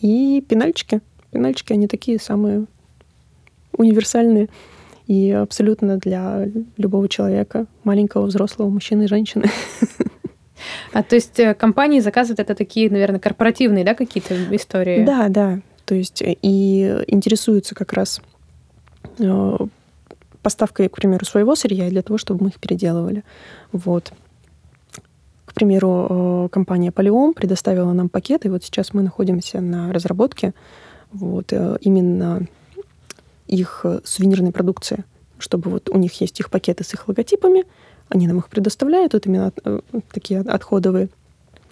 И 0.00 0.44
пенальчики. 0.48 1.00
Пенальчики, 1.30 1.72
они 1.72 1.88
такие 1.88 2.18
самые 2.18 2.66
универсальные 3.76 4.48
и 5.06 5.30
абсолютно 5.30 5.96
для 5.96 6.48
любого 6.76 7.08
человека, 7.08 7.66
маленького, 7.84 8.26
взрослого, 8.26 8.68
мужчины 8.68 9.04
и 9.04 9.08
женщины. 9.08 9.46
А 10.92 11.02
то 11.02 11.16
есть 11.16 11.40
э, 11.40 11.54
компании 11.54 12.00
заказывают 12.00 12.38
это 12.38 12.54
такие, 12.54 12.88
наверное, 12.88 13.18
корпоративные, 13.18 13.84
да, 13.84 13.94
какие-то 13.94 14.54
истории? 14.54 15.04
Да, 15.04 15.28
да. 15.28 15.60
То 15.84 15.94
есть 15.94 16.22
э, 16.22 16.36
и 16.40 17.02
интересуются 17.08 17.74
как 17.74 17.92
раз 17.92 18.20
поставкой, 20.42 20.88
к 20.88 20.96
примеру, 20.96 21.24
своего 21.24 21.54
сырья 21.56 21.88
для 21.88 22.02
того, 22.02 22.18
чтобы 22.18 22.44
мы 22.44 22.50
их 22.50 22.58
переделывали. 22.58 23.24
Вот. 23.72 24.12
К 25.44 25.54
примеру, 25.54 26.06
э, 26.08 26.48
компания 26.50 26.92
Полиом 26.92 27.34
предоставила 27.34 27.92
нам 27.92 28.08
пакет, 28.08 28.46
и 28.46 28.48
вот 28.48 28.64
сейчас 28.64 28.94
мы 28.94 29.02
находимся 29.02 29.60
на 29.60 29.92
разработке 29.92 30.54
вот, 31.12 31.52
э, 31.52 31.76
именно 31.80 32.46
их 33.46 33.84
сувенирной 34.04 34.52
продукции, 34.52 35.04
чтобы 35.38 35.70
вот 35.70 35.90
у 35.90 35.98
них 35.98 36.20
есть 36.20 36.40
их 36.40 36.50
пакеты 36.50 36.84
с 36.84 36.94
их 36.94 37.06
логотипами, 37.06 37.64
они 38.08 38.26
нам 38.26 38.38
их 38.38 38.48
предоставляют, 38.48 39.12
вот 39.12 39.26
именно 39.26 39.52
э, 39.64 39.80
такие 40.12 40.40
отходовые 40.40 41.08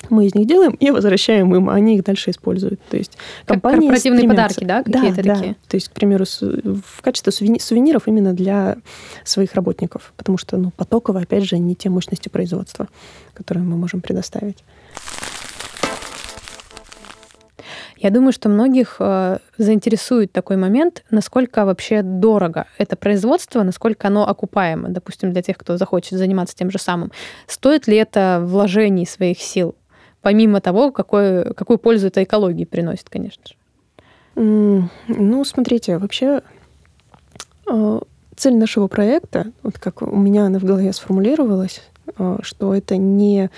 мы 0.08 0.26
из 0.26 0.34
них 0.34 0.46
делаем 0.46 0.72
и 0.72 0.90
возвращаем 0.90 1.54
им, 1.54 1.68
а 1.68 1.74
они 1.74 1.96
их 1.96 2.04
дальше 2.04 2.30
используют. 2.30 2.80
То 2.88 2.96
есть 2.96 3.16
компании 3.44 3.88
корпоративные 3.88 4.20
стремятся... 4.20 4.60
подарки, 4.60 4.64
да, 4.64 4.82
какие-то 4.82 5.22
да, 5.22 5.34
такие? 5.34 5.52
Да. 5.52 5.58
То 5.68 5.76
есть, 5.76 5.88
к 5.88 5.92
примеру, 5.92 6.24
в 6.24 7.02
качестве 7.02 7.32
сувениров 7.32 8.08
именно 8.08 8.32
для 8.32 8.76
своих 9.24 9.54
работников, 9.54 10.12
потому 10.16 10.38
что, 10.38 10.56
ну, 10.56 10.70
потоково, 10.76 11.20
опять 11.20 11.44
же, 11.44 11.58
не 11.58 11.74
те 11.74 11.90
мощности 11.90 12.28
производства, 12.28 12.88
которые 13.34 13.64
мы 13.64 13.76
можем 13.76 14.00
предоставить. 14.00 14.64
Я 18.00 18.08
думаю, 18.08 18.32
что 18.32 18.48
многих 18.48 18.96
э, 18.98 19.38
заинтересует 19.58 20.32
такой 20.32 20.56
момент, 20.56 21.04
насколько 21.10 21.66
вообще 21.66 22.00
дорого 22.02 22.64
это 22.78 22.96
производство, 22.96 23.62
насколько 23.62 24.08
оно 24.08 24.26
окупаемо, 24.26 24.88
допустим, 24.88 25.32
для 25.32 25.42
тех, 25.42 25.58
кто 25.58 25.76
захочет 25.76 26.18
заниматься 26.18 26.56
тем 26.56 26.70
же 26.70 26.78
самым. 26.78 27.12
Стоит 27.46 27.86
ли 27.86 27.96
это 27.96 28.40
вложений 28.42 29.06
своих 29.06 29.38
сил? 29.38 29.74
Помимо 30.22 30.60
того, 30.60 30.92
какой, 30.92 31.54
какую 31.54 31.78
пользу 31.78 32.08
это 32.08 32.22
экологии 32.22 32.64
приносит, 32.64 33.08
конечно 33.08 33.42
же? 33.46 33.54
Ну, 34.36 35.44
смотрите, 35.44 35.98
вообще 35.98 36.42
э, 37.70 38.00
цель 38.36 38.56
нашего 38.56 38.86
проекта, 38.86 39.52
вот 39.62 39.78
как 39.78 40.02
у 40.02 40.16
меня 40.16 40.46
она 40.46 40.58
в 40.58 40.64
голове 40.64 40.92
сформулировалась, 40.92 41.82
э, 42.18 42.38
что 42.42 42.74
это 42.74 42.96
не 42.96 43.50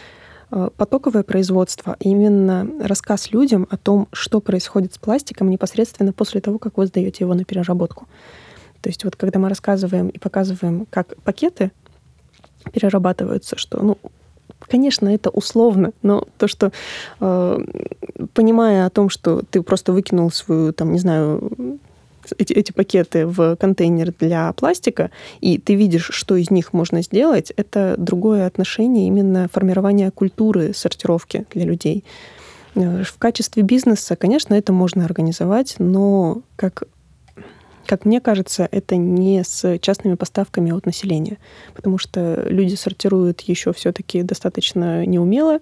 э, 0.51 0.71
потоковое 0.77 1.23
производство, 1.23 1.93
а 1.93 1.97
именно 2.01 2.67
рассказ 2.83 3.31
людям 3.33 3.69
о 3.71 3.77
том, 3.77 4.09
что 4.13 4.41
происходит 4.41 4.95
с 4.95 4.99
пластиком 4.99 5.51
непосредственно 5.51 6.13
после 6.13 6.41
того, 6.41 6.59
как 6.59 6.79
вы 6.79 6.87
сдаете 6.87 7.25
его 7.25 7.35
на 7.35 7.45
переработку. 7.45 8.09
То 8.81 8.89
есть 8.89 9.05
вот 9.05 9.15
когда 9.15 9.39
мы 9.39 9.49
рассказываем 9.49 10.09
и 10.09 10.19
показываем, 10.19 10.87
как 10.91 11.15
пакеты 11.23 11.71
перерабатываются, 12.73 13.57
что 13.57 13.81
ну, 13.83 13.99
Конечно, 14.73 15.11
это 15.11 15.29
условно, 15.29 15.93
но 16.01 16.27
то, 16.39 16.49
что 16.49 16.73
э, 17.21 17.59
понимая 18.33 18.87
о 18.87 18.91
том, 18.91 19.11
что 19.11 19.43
ты 19.51 19.61
просто 19.61 19.93
выкинул 19.93 20.31
свою, 20.31 20.73
там, 20.73 20.93
не 20.93 20.99
знаю, 20.99 21.79
эти, 22.39 22.55
эти 22.55 22.73
пакеты 22.73 23.27
в 23.27 23.57
контейнер 23.57 24.15
для 24.19 24.51
пластика, 24.55 25.11
и 25.43 25.59
ты 25.59 25.75
видишь, 25.75 26.09
что 26.15 26.37
из 26.37 26.51
них 26.51 26.73
можно 26.73 27.03
сделать, 27.03 27.53
это 27.55 27.97
другое 27.99 28.47
отношение 28.47 29.09
именно 29.09 29.47
формирования 29.53 30.11
культуры 30.11 30.73
сортировки 30.73 31.45
для 31.53 31.67
людей. 31.67 32.03
Э, 32.75 33.03
в 33.05 33.19
качестве 33.19 33.63
бизнеса, 33.63 34.17
конечно, 34.17 34.55
это 34.55 34.73
можно 34.73 35.05
организовать, 35.05 35.75
но 35.79 36.41
как 36.57 36.85
как 37.87 38.05
мне 38.05 38.21
кажется, 38.21 38.69
это 38.71 38.97
не 38.97 39.43
с 39.45 39.79
частными 39.79 40.15
поставками 40.15 40.73
от 40.73 40.87
населения, 40.87 41.39
потому 41.75 41.99
что 41.99 42.45
люди 42.49 42.75
сортируют 42.75 43.41
еще 43.43 43.73
все-таки 43.73 44.23
достаточно 44.23 45.05
неумело, 45.07 45.61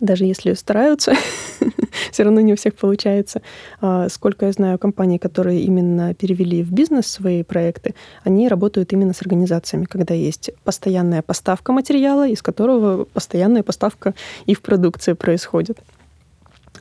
даже 0.00 0.24
если 0.24 0.54
стараются, 0.54 1.14
все 2.12 2.22
равно 2.22 2.40
не 2.40 2.52
у 2.52 2.56
всех 2.56 2.74
получается. 2.74 3.42
А, 3.80 4.08
сколько 4.08 4.46
я 4.46 4.52
знаю 4.52 4.78
компаний, 4.78 5.18
которые 5.18 5.62
именно 5.62 6.14
перевели 6.14 6.62
в 6.62 6.72
бизнес 6.72 7.06
свои 7.06 7.42
проекты, 7.42 7.94
они 8.22 8.48
работают 8.48 8.92
именно 8.92 9.12
с 9.12 9.22
организациями, 9.22 9.84
когда 9.84 10.14
есть 10.14 10.50
постоянная 10.64 11.22
поставка 11.22 11.72
материала, 11.72 12.26
из 12.28 12.42
которого 12.42 13.04
постоянная 13.04 13.62
поставка 13.62 14.14
и 14.46 14.54
в 14.54 14.62
продукции 14.62 15.14
происходит. 15.14 15.78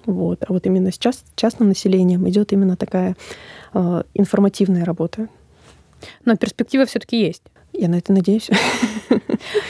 Вот. 0.06 0.44
А 0.48 0.54
вот 0.54 0.66
именно 0.66 0.92
с 0.92 0.98
част, 0.98 1.26
частным 1.36 1.70
населением 1.70 2.28
идет 2.30 2.52
именно 2.54 2.76
такая 2.76 3.16
э, 3.74 4.04
информативная 4.14 4.86
работа. 4.86 5.28
Но 6.26 6.36
перспектива 6.36 6.86
все-таки 6.86 7.20
есть. 7.20 7.44
Я 7.72 7.88
на 7.90 7.96
это 7.96 8.14
надеюсь. 8.14 8.50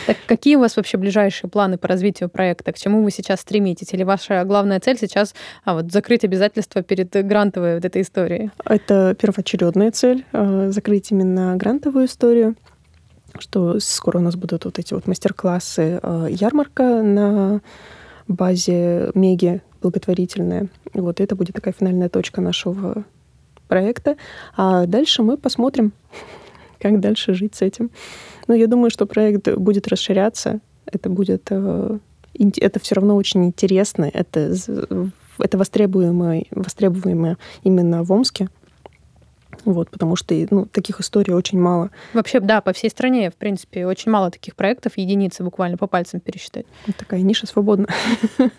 Так 0.05 0.17
какие 0.27 0.55
у 0.55 0.59
вас 0.59 0.75
вообще 0.75 0.97
ближайшие 0.97 1.49
планы 1.49 1.77
по 1.77 1.87
развитию 1.87 2.29
проекта? 2.29 2.71
К 2.73 2.77
чему 2.77 3.03
вы 3.03 3.11
сейчас 3.11 3.39
стремитесь? 3.39 3.93
Или 3.93 4.03
ваша 4.03 4.43
главная 4.43 4.79
цель 4.79 4.97
сейчас 4.99 5.33
а, 5.63 5.73
вот, 5.73 5.91
закрыть 5.91 6.23
обязательства 6.23 6.83
перед 6.83 7.09
грантовой 7.25 7.75
вот 7.75 7.85
этой 7.85 8.01
историей? 8.01 8.51
Это 8.65 9.15
первоочередная 9.19 9.91
цель 9.91 10.25
э, 10.31 10.69
закрыть 10.69 11.11
именно 11.11 11.55
грантовую 11.55 12.05
историю 12.05 12.55
что 13.39 13.79
скоро 13.79 14.19
у 14.19 14.21
нас 14.21 14.35
будут 14.35 14.65
вот 14.65 14.77
эти 14.77 14.93
вот 14.93 15.07
мастер-классы, 15.07 15.99
э, 16.01 16.27
ярмарка 16.29 17.01
на 17.01 17.61
базе 18.27 19.11
Меги 19.15 19.61
благотворительная. 19.83 20.69
Вот 20.93 21.19
это 21.19 21.35
будет 21.35 21.55
такая 21.55 21.73
финальная 21.77 22.09
точка 22.09 22.41
нашего 22.41 23.03
проекта. 23.67 24.15
А 24.55 24.85
дальше 24.85 25.21
мы 25.21 25.37
посмотрим, 25.37 25.91
как 26.79 26.99
дальше 26.99 27.33
жить 27.33 27.55
с 27.55 27.61
этим. 27.61 27.91
Но 28.47 28.55
я 28.55 28.67
думаю, 28.67 28.89
что 28.89 29.05
проект 29.05 29.53
будет 29.55 29.87
расширяться. 29.87 30.59
Это 30.85 31.09
будет... 31.09 31.47
Э, 31.51 31.99
это 32.35 32.79
все 32.79 32.95
равно 32.95 33.15
очень 33.15 33.45
интересно. 33.45 34.09
Это, 34.11 34.55
это 35.37 35.57
востребуемо, 35.57 36.43
востребуемо 36.49 37.37
именно 37.63 38.03
в 38.03 38.11
Омске. 38.11 38.49
Вот, 39.65 39.89
потому 39.89 40.15
что 40.15 40.35
ну, 40.49 40.65
таких 40.65 40.99
историй 40.99 41.33
очень 41.33 41.59
мало. 41.59 41.89
Вообще, 42.13 42.39
да, 42.39 42.61
по 42.61 42.73
всей 42.73 42.89
стране, 42.89 43.29
в 43.29 43.35
принципе, 43.35 43.85
очень 43.85 44.11
мало 44.11 44.31
таких 44.31 44.55
проектов, 44.55 44.93
единицы 44.97 45.43
буквально 45.43 45.77
по 45.77 45.87
пальцам 45.87 46.19
пересчитать. 46.19 46.65
Такая 46.97 47.21
ниша 47.21 47.47
свободна. 47.47 47.87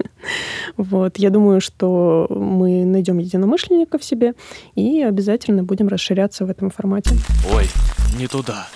Вот, 0.79 1.19
я 1.19 1.29
думаю, 1.29 1.61
что 1.61 2.27
мы 2.31 2.87
найдем 2.87 3.19
единомышленников 3.19 4.01
в 4.01 4.05
себе 4.05 4.33
и 4.75 5.03
обязательно 5.03 5.63
будем 5.63 5.89
расширяться 5.89 6.47
в 6.47 6.51
этом 6.51 6.71
формате. 6.71 7.11
Ой, 7.53 7.67
не 8.19 8.27
туда. 8.27 8.67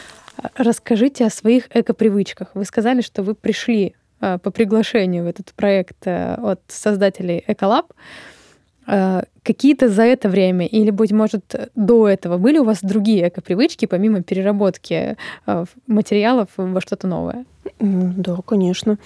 Расскажите 0.57 1.25
о 1.27 1.31
своих 1.31 1.75
эко-привычках. 1.75 2.49
Вы 2.55 2.65
сказали, 2.65 3.01
что 3.01 3.23
вы 3.23 3.35
пришли 3.35 3.95
э, 4.21 4.39
по 4.39 4.51
приглашению 4.51 5.25
в 5.25 5.27
этот 5.27 5.53
проект 5.55 6.07
э, 6.07 6.35
от 6.35 6.61
создателей 6.69 7.43
Эколаб. 7.47 7.93
Э, 8.89 9.23
какие-то 9.43 9.89
за 9.89 10.03
это 10.03 10.29
время 10.29 10.67
или, 10.67 10.91
быть 10.91 11.13
может, 11.13 11.55
до 11.75 12.09
этого 12.09 12.39
были 12.39 12.59
у 12.59 12.65
вас 12.65 12.79
другие 12.83 13.29
эко-привычки, 13.29 13.87
помимо 13.87 14.23
переработки 14.23 15.17
э, 15.47 15.65
материалов 15.87 16.49
во 16.57 16.81
что-то 16.81 17.07
новое? 17.07 17.45
Да, 17.81 18.37
конечно. 18.47 18.99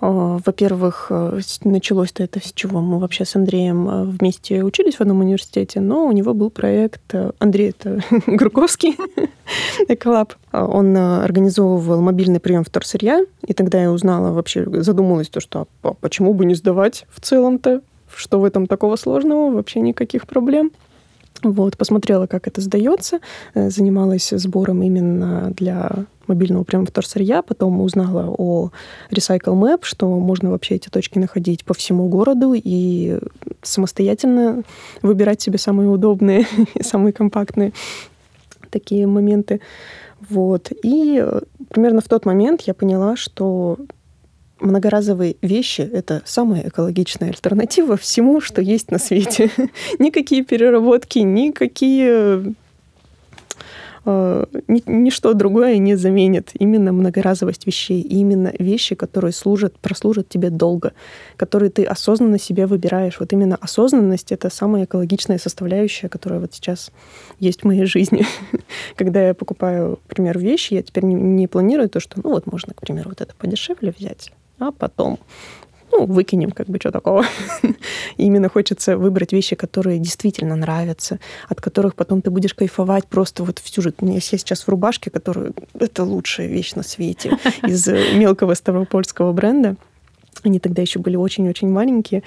А, 0.00 0.38
во-первых, 0.44 1.08
э, 1.10 1.40
началось-то 1.64 2.22
это 2.22 2.40
с 2.40 2.52
чего? 2.52 2.80
Мы 2.80 3.00
вообще 3.00 3.24
с 3.24 3.34
Андреем 3.34 4.10
вместе 4.10 4.62
учились 4.62 4.94
в 4.94 5.00
одном 5.00 5.20
университете, 5.20 5.80
но 5.80 6.06
у 6.06 6.12
него 6.12 6.32
был 6.32 6.50
проект, 6.50 7.14
Андрей 7.40 7.70
это 7.70 8.00
Груковский, 8.26 8.96
Эколаб. 9.88 10.34
Он 10.52 10.96
организовывал 10.96 12.00
мобильный 12.00 12.40
прием 12.40 12.62
вторсырья, 12.62 13.24
и 13.44 13.52
тогда 13.54 13.82
я 13.82 13.90
узнала, 13.90 14.32
вообще 14.32 14.64
задумалась, 14.82 15.28
то, 15.28 15.40
что 15.40 15.66
а 15.82 15.94
почему 15.94 16.32
бы 16.32 16.44
не 16.44 16.54
сдавать 16.54 17.06
в 17.08 17.20
целом-то 17.20 17.82
что 18.14 18.40
в 18.40 18.44
этом 18.44 18.66
такого 18.66 18.96
сложного? 18.96 19.52
Вообще 19.52 19.80
никаких 19.80 20.26
проблем. 20.26 20.72
Вот, 21.42 21.76
посмотрела, 21.76 22.26
как 22.26 22.46
это 22.46 22.60
сдается, 22.60 23.20
э, 23.54 23.70
занималась 23.70 24.30
сбором 24.30 24.82
именно 24.82 25.52
для 25.54 26.06
мобильного 26.26 26.64
прямо 26.64 26.86
вторсырья, 26.86 27.42
потом 27.42 27.80
узнала 27.80 28.34
о 28.36 28.70
Recycle 29.10 29.54
Map, 29.54 29.80
что 29.82 30.08
можно 30.18 30.50
вообще 30.50 30.76
эти 30.76 30.88
точки 30.88 31.18
находить 31.18 31.64
по 31.64 31.74
всему 31.74 32.08
городу 32.08 32.52
и 32.54 33.18
самостоятельно 33.62 34.62
выбирать 35.02 35.40
себе 35.40 35.58
самые 35.58 35.88
удобные 35.88 36.46
самые 36.80 37.12
компактные 37.12 37.72
такие 38.70 39.06
моменты. 39.06 39.60
Вот. 40.28 40.72
И 40.82 41.22
э, 41.22 41.40
примерно 41.70 42.00
в 42.00 42.08
тот 42.08 42.24
момент 42.24 42.62
я 42.62 42.74
поняла, 42.74 43.16
что 43.16 43.78
многоразовые 44.60 45.36
вещи— 45.42 45.80
это 45.92 46.22
самая 46.24 46.68
экологичная 46.68 47.28
альтернатива 47.28 47.96
всему, 47.96 48.40
что 48.40 48.62
есть 48.62 48.90
на 48.90 48.98
свете. 48.98 49.50
Никакие 49.98 50.44
переработки, 50.44 51.18
никакие 51.18 52.54
э, 54.04 54.44
ничто 54.86 55.34
другое 55.34 55.78
не 55.78 55.94
заменит 55.96 56.50
именно 56.54 56.92
многоразовость 56.92 57.66
вещей, 57.66 58.00
именно 58.00 58.52
вещи, 58.58 58.94
которые 58.94 59.32
служат, 59.32 59.78
прослужат 59.78 60.28
тебе 60.28 60.50
долго, 60.50 60.92
которые 61.36 61.70
ты 61.70 61.84
осознанно 61.84 62.38
себе 62.38 62.66
выбираешь. 62.66 63.20
Вот 63.20 63.32
именно 63.32 63.56
осознанность— 63.56 64.32
это 64.32 64.48
самая 64.48 64.84
экологичная 64.84 65.38
составляющая, 65.38 66.08
которая 66.08 66.40
вот 66.40 66.54
сейчас 66.54 66.92
есть 67.40 67.62
в 67.62 67.64
моей 67.64 67.84
жизни. 67.84 68.24
Когда 68.96 69.26
я 69.26 69.34
покупаю, 69.34 69.98
например, 70.08 70.38
вещи, 70.38 70.74
я 70.74 70.82
теперь 70.82 71.04
не, 71.04 71.14
не 71.14 71.46
планирую 71.46 71.90
то, 71.90 72.00
что, 72.00 72.20
ну 72.22 72.30
вот 72.30 72.46
можно, 72.46 72.72
к 72.72 72.80
примеру, 72.80 73.10
вот 73.10 73.20
это 73.20 73.34
подешевле 73.34 73.92
взять, 73.96 74.32
а 74.58 74.72
потом 74.72 75.18
ну, 75.92 76.04
выкинем, 76.06 76.50
как 76.50 76.66
бы, 76.66 76.78
что 76.78 76.90
такого. 76.90 77.24
Именно 78.16 78.48
хочется 78.48 78.96
выбрать 78.96 79.32
вещи, 79.32 79.56
которые 79.56 79.98
действительно 79.98 80.56
нравятся, 80.56 81.18
от 81.48 81.60
которых 81.60 81.94
потом 81.94 82.22
ты 82.22 82.30
будешь 82.30 82.54
кайфовать 82.54 83.06
просто 83.06 83.44
вот 83.44 83.58
всю 83.58 83.82
жизнь. 83.82 83.96
У 84.00 84.04
меня 84.04 84.16
есть 84.16 84.28
сейчас 84.28 84.62
в 84.62 84.68
рубашке, 84.68 85.10
которая... 85.10 85.52
Это 85.78 86.04
лучшая 86.04 86.48
вещь 86.48 86.74
на 86.74 86.82
свете 86.82 87.38
из 87.62 87.86
мелкого 87.86 88.54
ставропольского 88.54 89.32
бренда. 89.32 89.76
Они 90.44 90.58
тогда 90.58 90.82
еще 90.82 90.98
были 90.98 91.16
очень-очень 91.16 91.68
маленькие, 91.68 92.22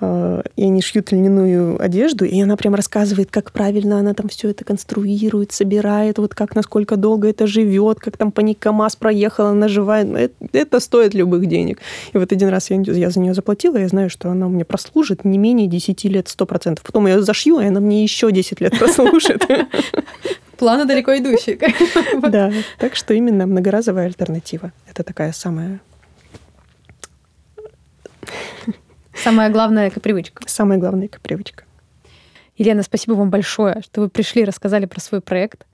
а, 0.00 0.42
и 0.56 0.64
они 0.64 0.82
шьют 0.82 1.12
льняную 1.12 1.82
одежду, 1.82 2.24
и 2.24 2.40
она 2.40 2.56
прям 2.56 2.74
рассказывает, 2.74 3.30
как 3.30 3.52
правильно 3.52 3.98
она 3.98 4.14
там 4.14 4.28
все 4.28 4.50
это 4.50 4.64
конструирует, 4.64 5.52
собирает, 5.52 6.18
вот 6.18 6.34
как, 6.34 6.54
насколько 6.54 6.96
долго 6.96 7.28
это 7.28 7.46
живет, 7.46 8.00
как 8.00 8.16
там 8.16 8.32
по 8.32 8.40
ней 8.40 8.54
КАМАЗ 8.54 8.96
проехала, 8.96 9.52
наживает. 9.52 10.08
Это, 10.08 10.34
это 10.52 10.80
стоит 10.80 11.14
любых 11.14 11.46
денег. 11.46 11.78
И 12.12 12.18
вот 12.18 12.32
один 12.32 12.48
раз 12.48 12.70
я, 12.70 12.80
я 12.80 13.10
за 13.10 13.20
нее 13.20 13.34
заплатила, 13.34 13.76
я 13.76 13.88
знаю, 13.88 14.10
что 14.10 14.30
она 14.30 14.46
у 14.46 14.50
меня 14.50 14.64
прослужит 14.64 15.24
не 15.24 15.38
менее 15.38 15.66
10 15.66 16.04
лет 16.04 16.26
100%. 16.26 16.78
Потом 16.84 17.06
я 17.06 17.14
ее 17.14 17.22
зашью, 17.22 17.60
и 17.60 17.66
она 17.66 17.80
мне 17.80 18.02
еще 18.02 18.30
10 18.32 18.60
лет 18.60 18.78
прослужит. 18.78 19.46
Планы 20.58 20.84
далеко 20.84 21.16
идущие. 21.16 21.58
Да, 22.22 22.52
так 22.78 22.94
что 22.94 23.14
именно 23.14 23.46
многоразовая 23.46 24.06
альтернатива. 24.06 24.72
Это 24.88 25.02
такая 25.02 25.32
самая 25.32 25.80
Самая 29.14 29.50
главная 29.50 29.88
эко-привычка. 29.88 30.42
Самая 30.46 30.78
главная 30.78 31.06
эко-привычка. 31.06 31.64
Елена, 32.56 32.82
спасибо 32.82 33.14
вам 33.14 33.30
большое, 33.30 33.82
что 33.82 34.02
вы 34.02 34.08
пришли, 34.08 34.44
рассказали 34.44 34.86
про 34.86 35.00
свой 35.00 35.20
проект. 35.20 35.66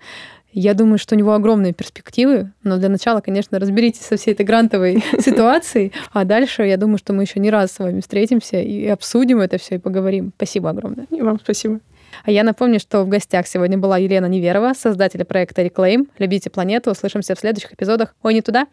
Я 0.52 0.74
думаю, 0.74 0.98
что 0.98 1.14
у 1.14 1.18
него 1.18 1.34
огромные 1.34 1.74
перспективы, 1.74 2.52
но 2.62 2.78
для 2.78 2.88
начала, 2.88 3.20
конечно, 3.20 3.58
разберитесь 3.58 4.00
со 4.00 4.16
всей 4.16 4.32
этой 4.32 4.46
грантовой 4.46 5.04
ситуацией, 5.20 5.92
а 6.12 6.24
дальше, 6.24 6.62
я 6.62 6.76
думаю, 6.76 6.98
что 6.98 7.12
мы 7.12 7.24
еще 7.24 7.38
не 7.38 7.50
раз 7.50 7.72
с 7.72 7.78
вами 7.78 8.00
встретимся 8.00 8.60
и 8.60 8.86
обсудим 8.86 9.40
это 9.40 9.58
все 9.58 9.74
и 9.74 9.78
поговорим. 9.78 10.32
Спасибо 10.36 10.70
огромное. 10.70 11.06
И 11.10 11.20
вам 11.20 11.38
спасибо. 11.38 11.80
А 12.24 12.30
я 12.30 12.42
напомню, 12.42 12.80
что 12.80 13.04
в 13.04 13.08
гостях 13.08 13.46
сегодня 13.46 13.76
была 13.76 13.98
Елена 13.98 14.26
Неверова, 14.26 14.72
создатель 14.74 15.24
проекта 15.24 15.62
Reclaim. 15.62 16.08
Любите 16.18 16.50
планету. 16.50 16.90
Услышимся 16.90 17.34
в 17.34 17.38
следующих 17.38 17.74
эпизодах. 17.74 18.14
Ой, 18.22 18.34
не 18.34 18.42
туда. 18.42 18.66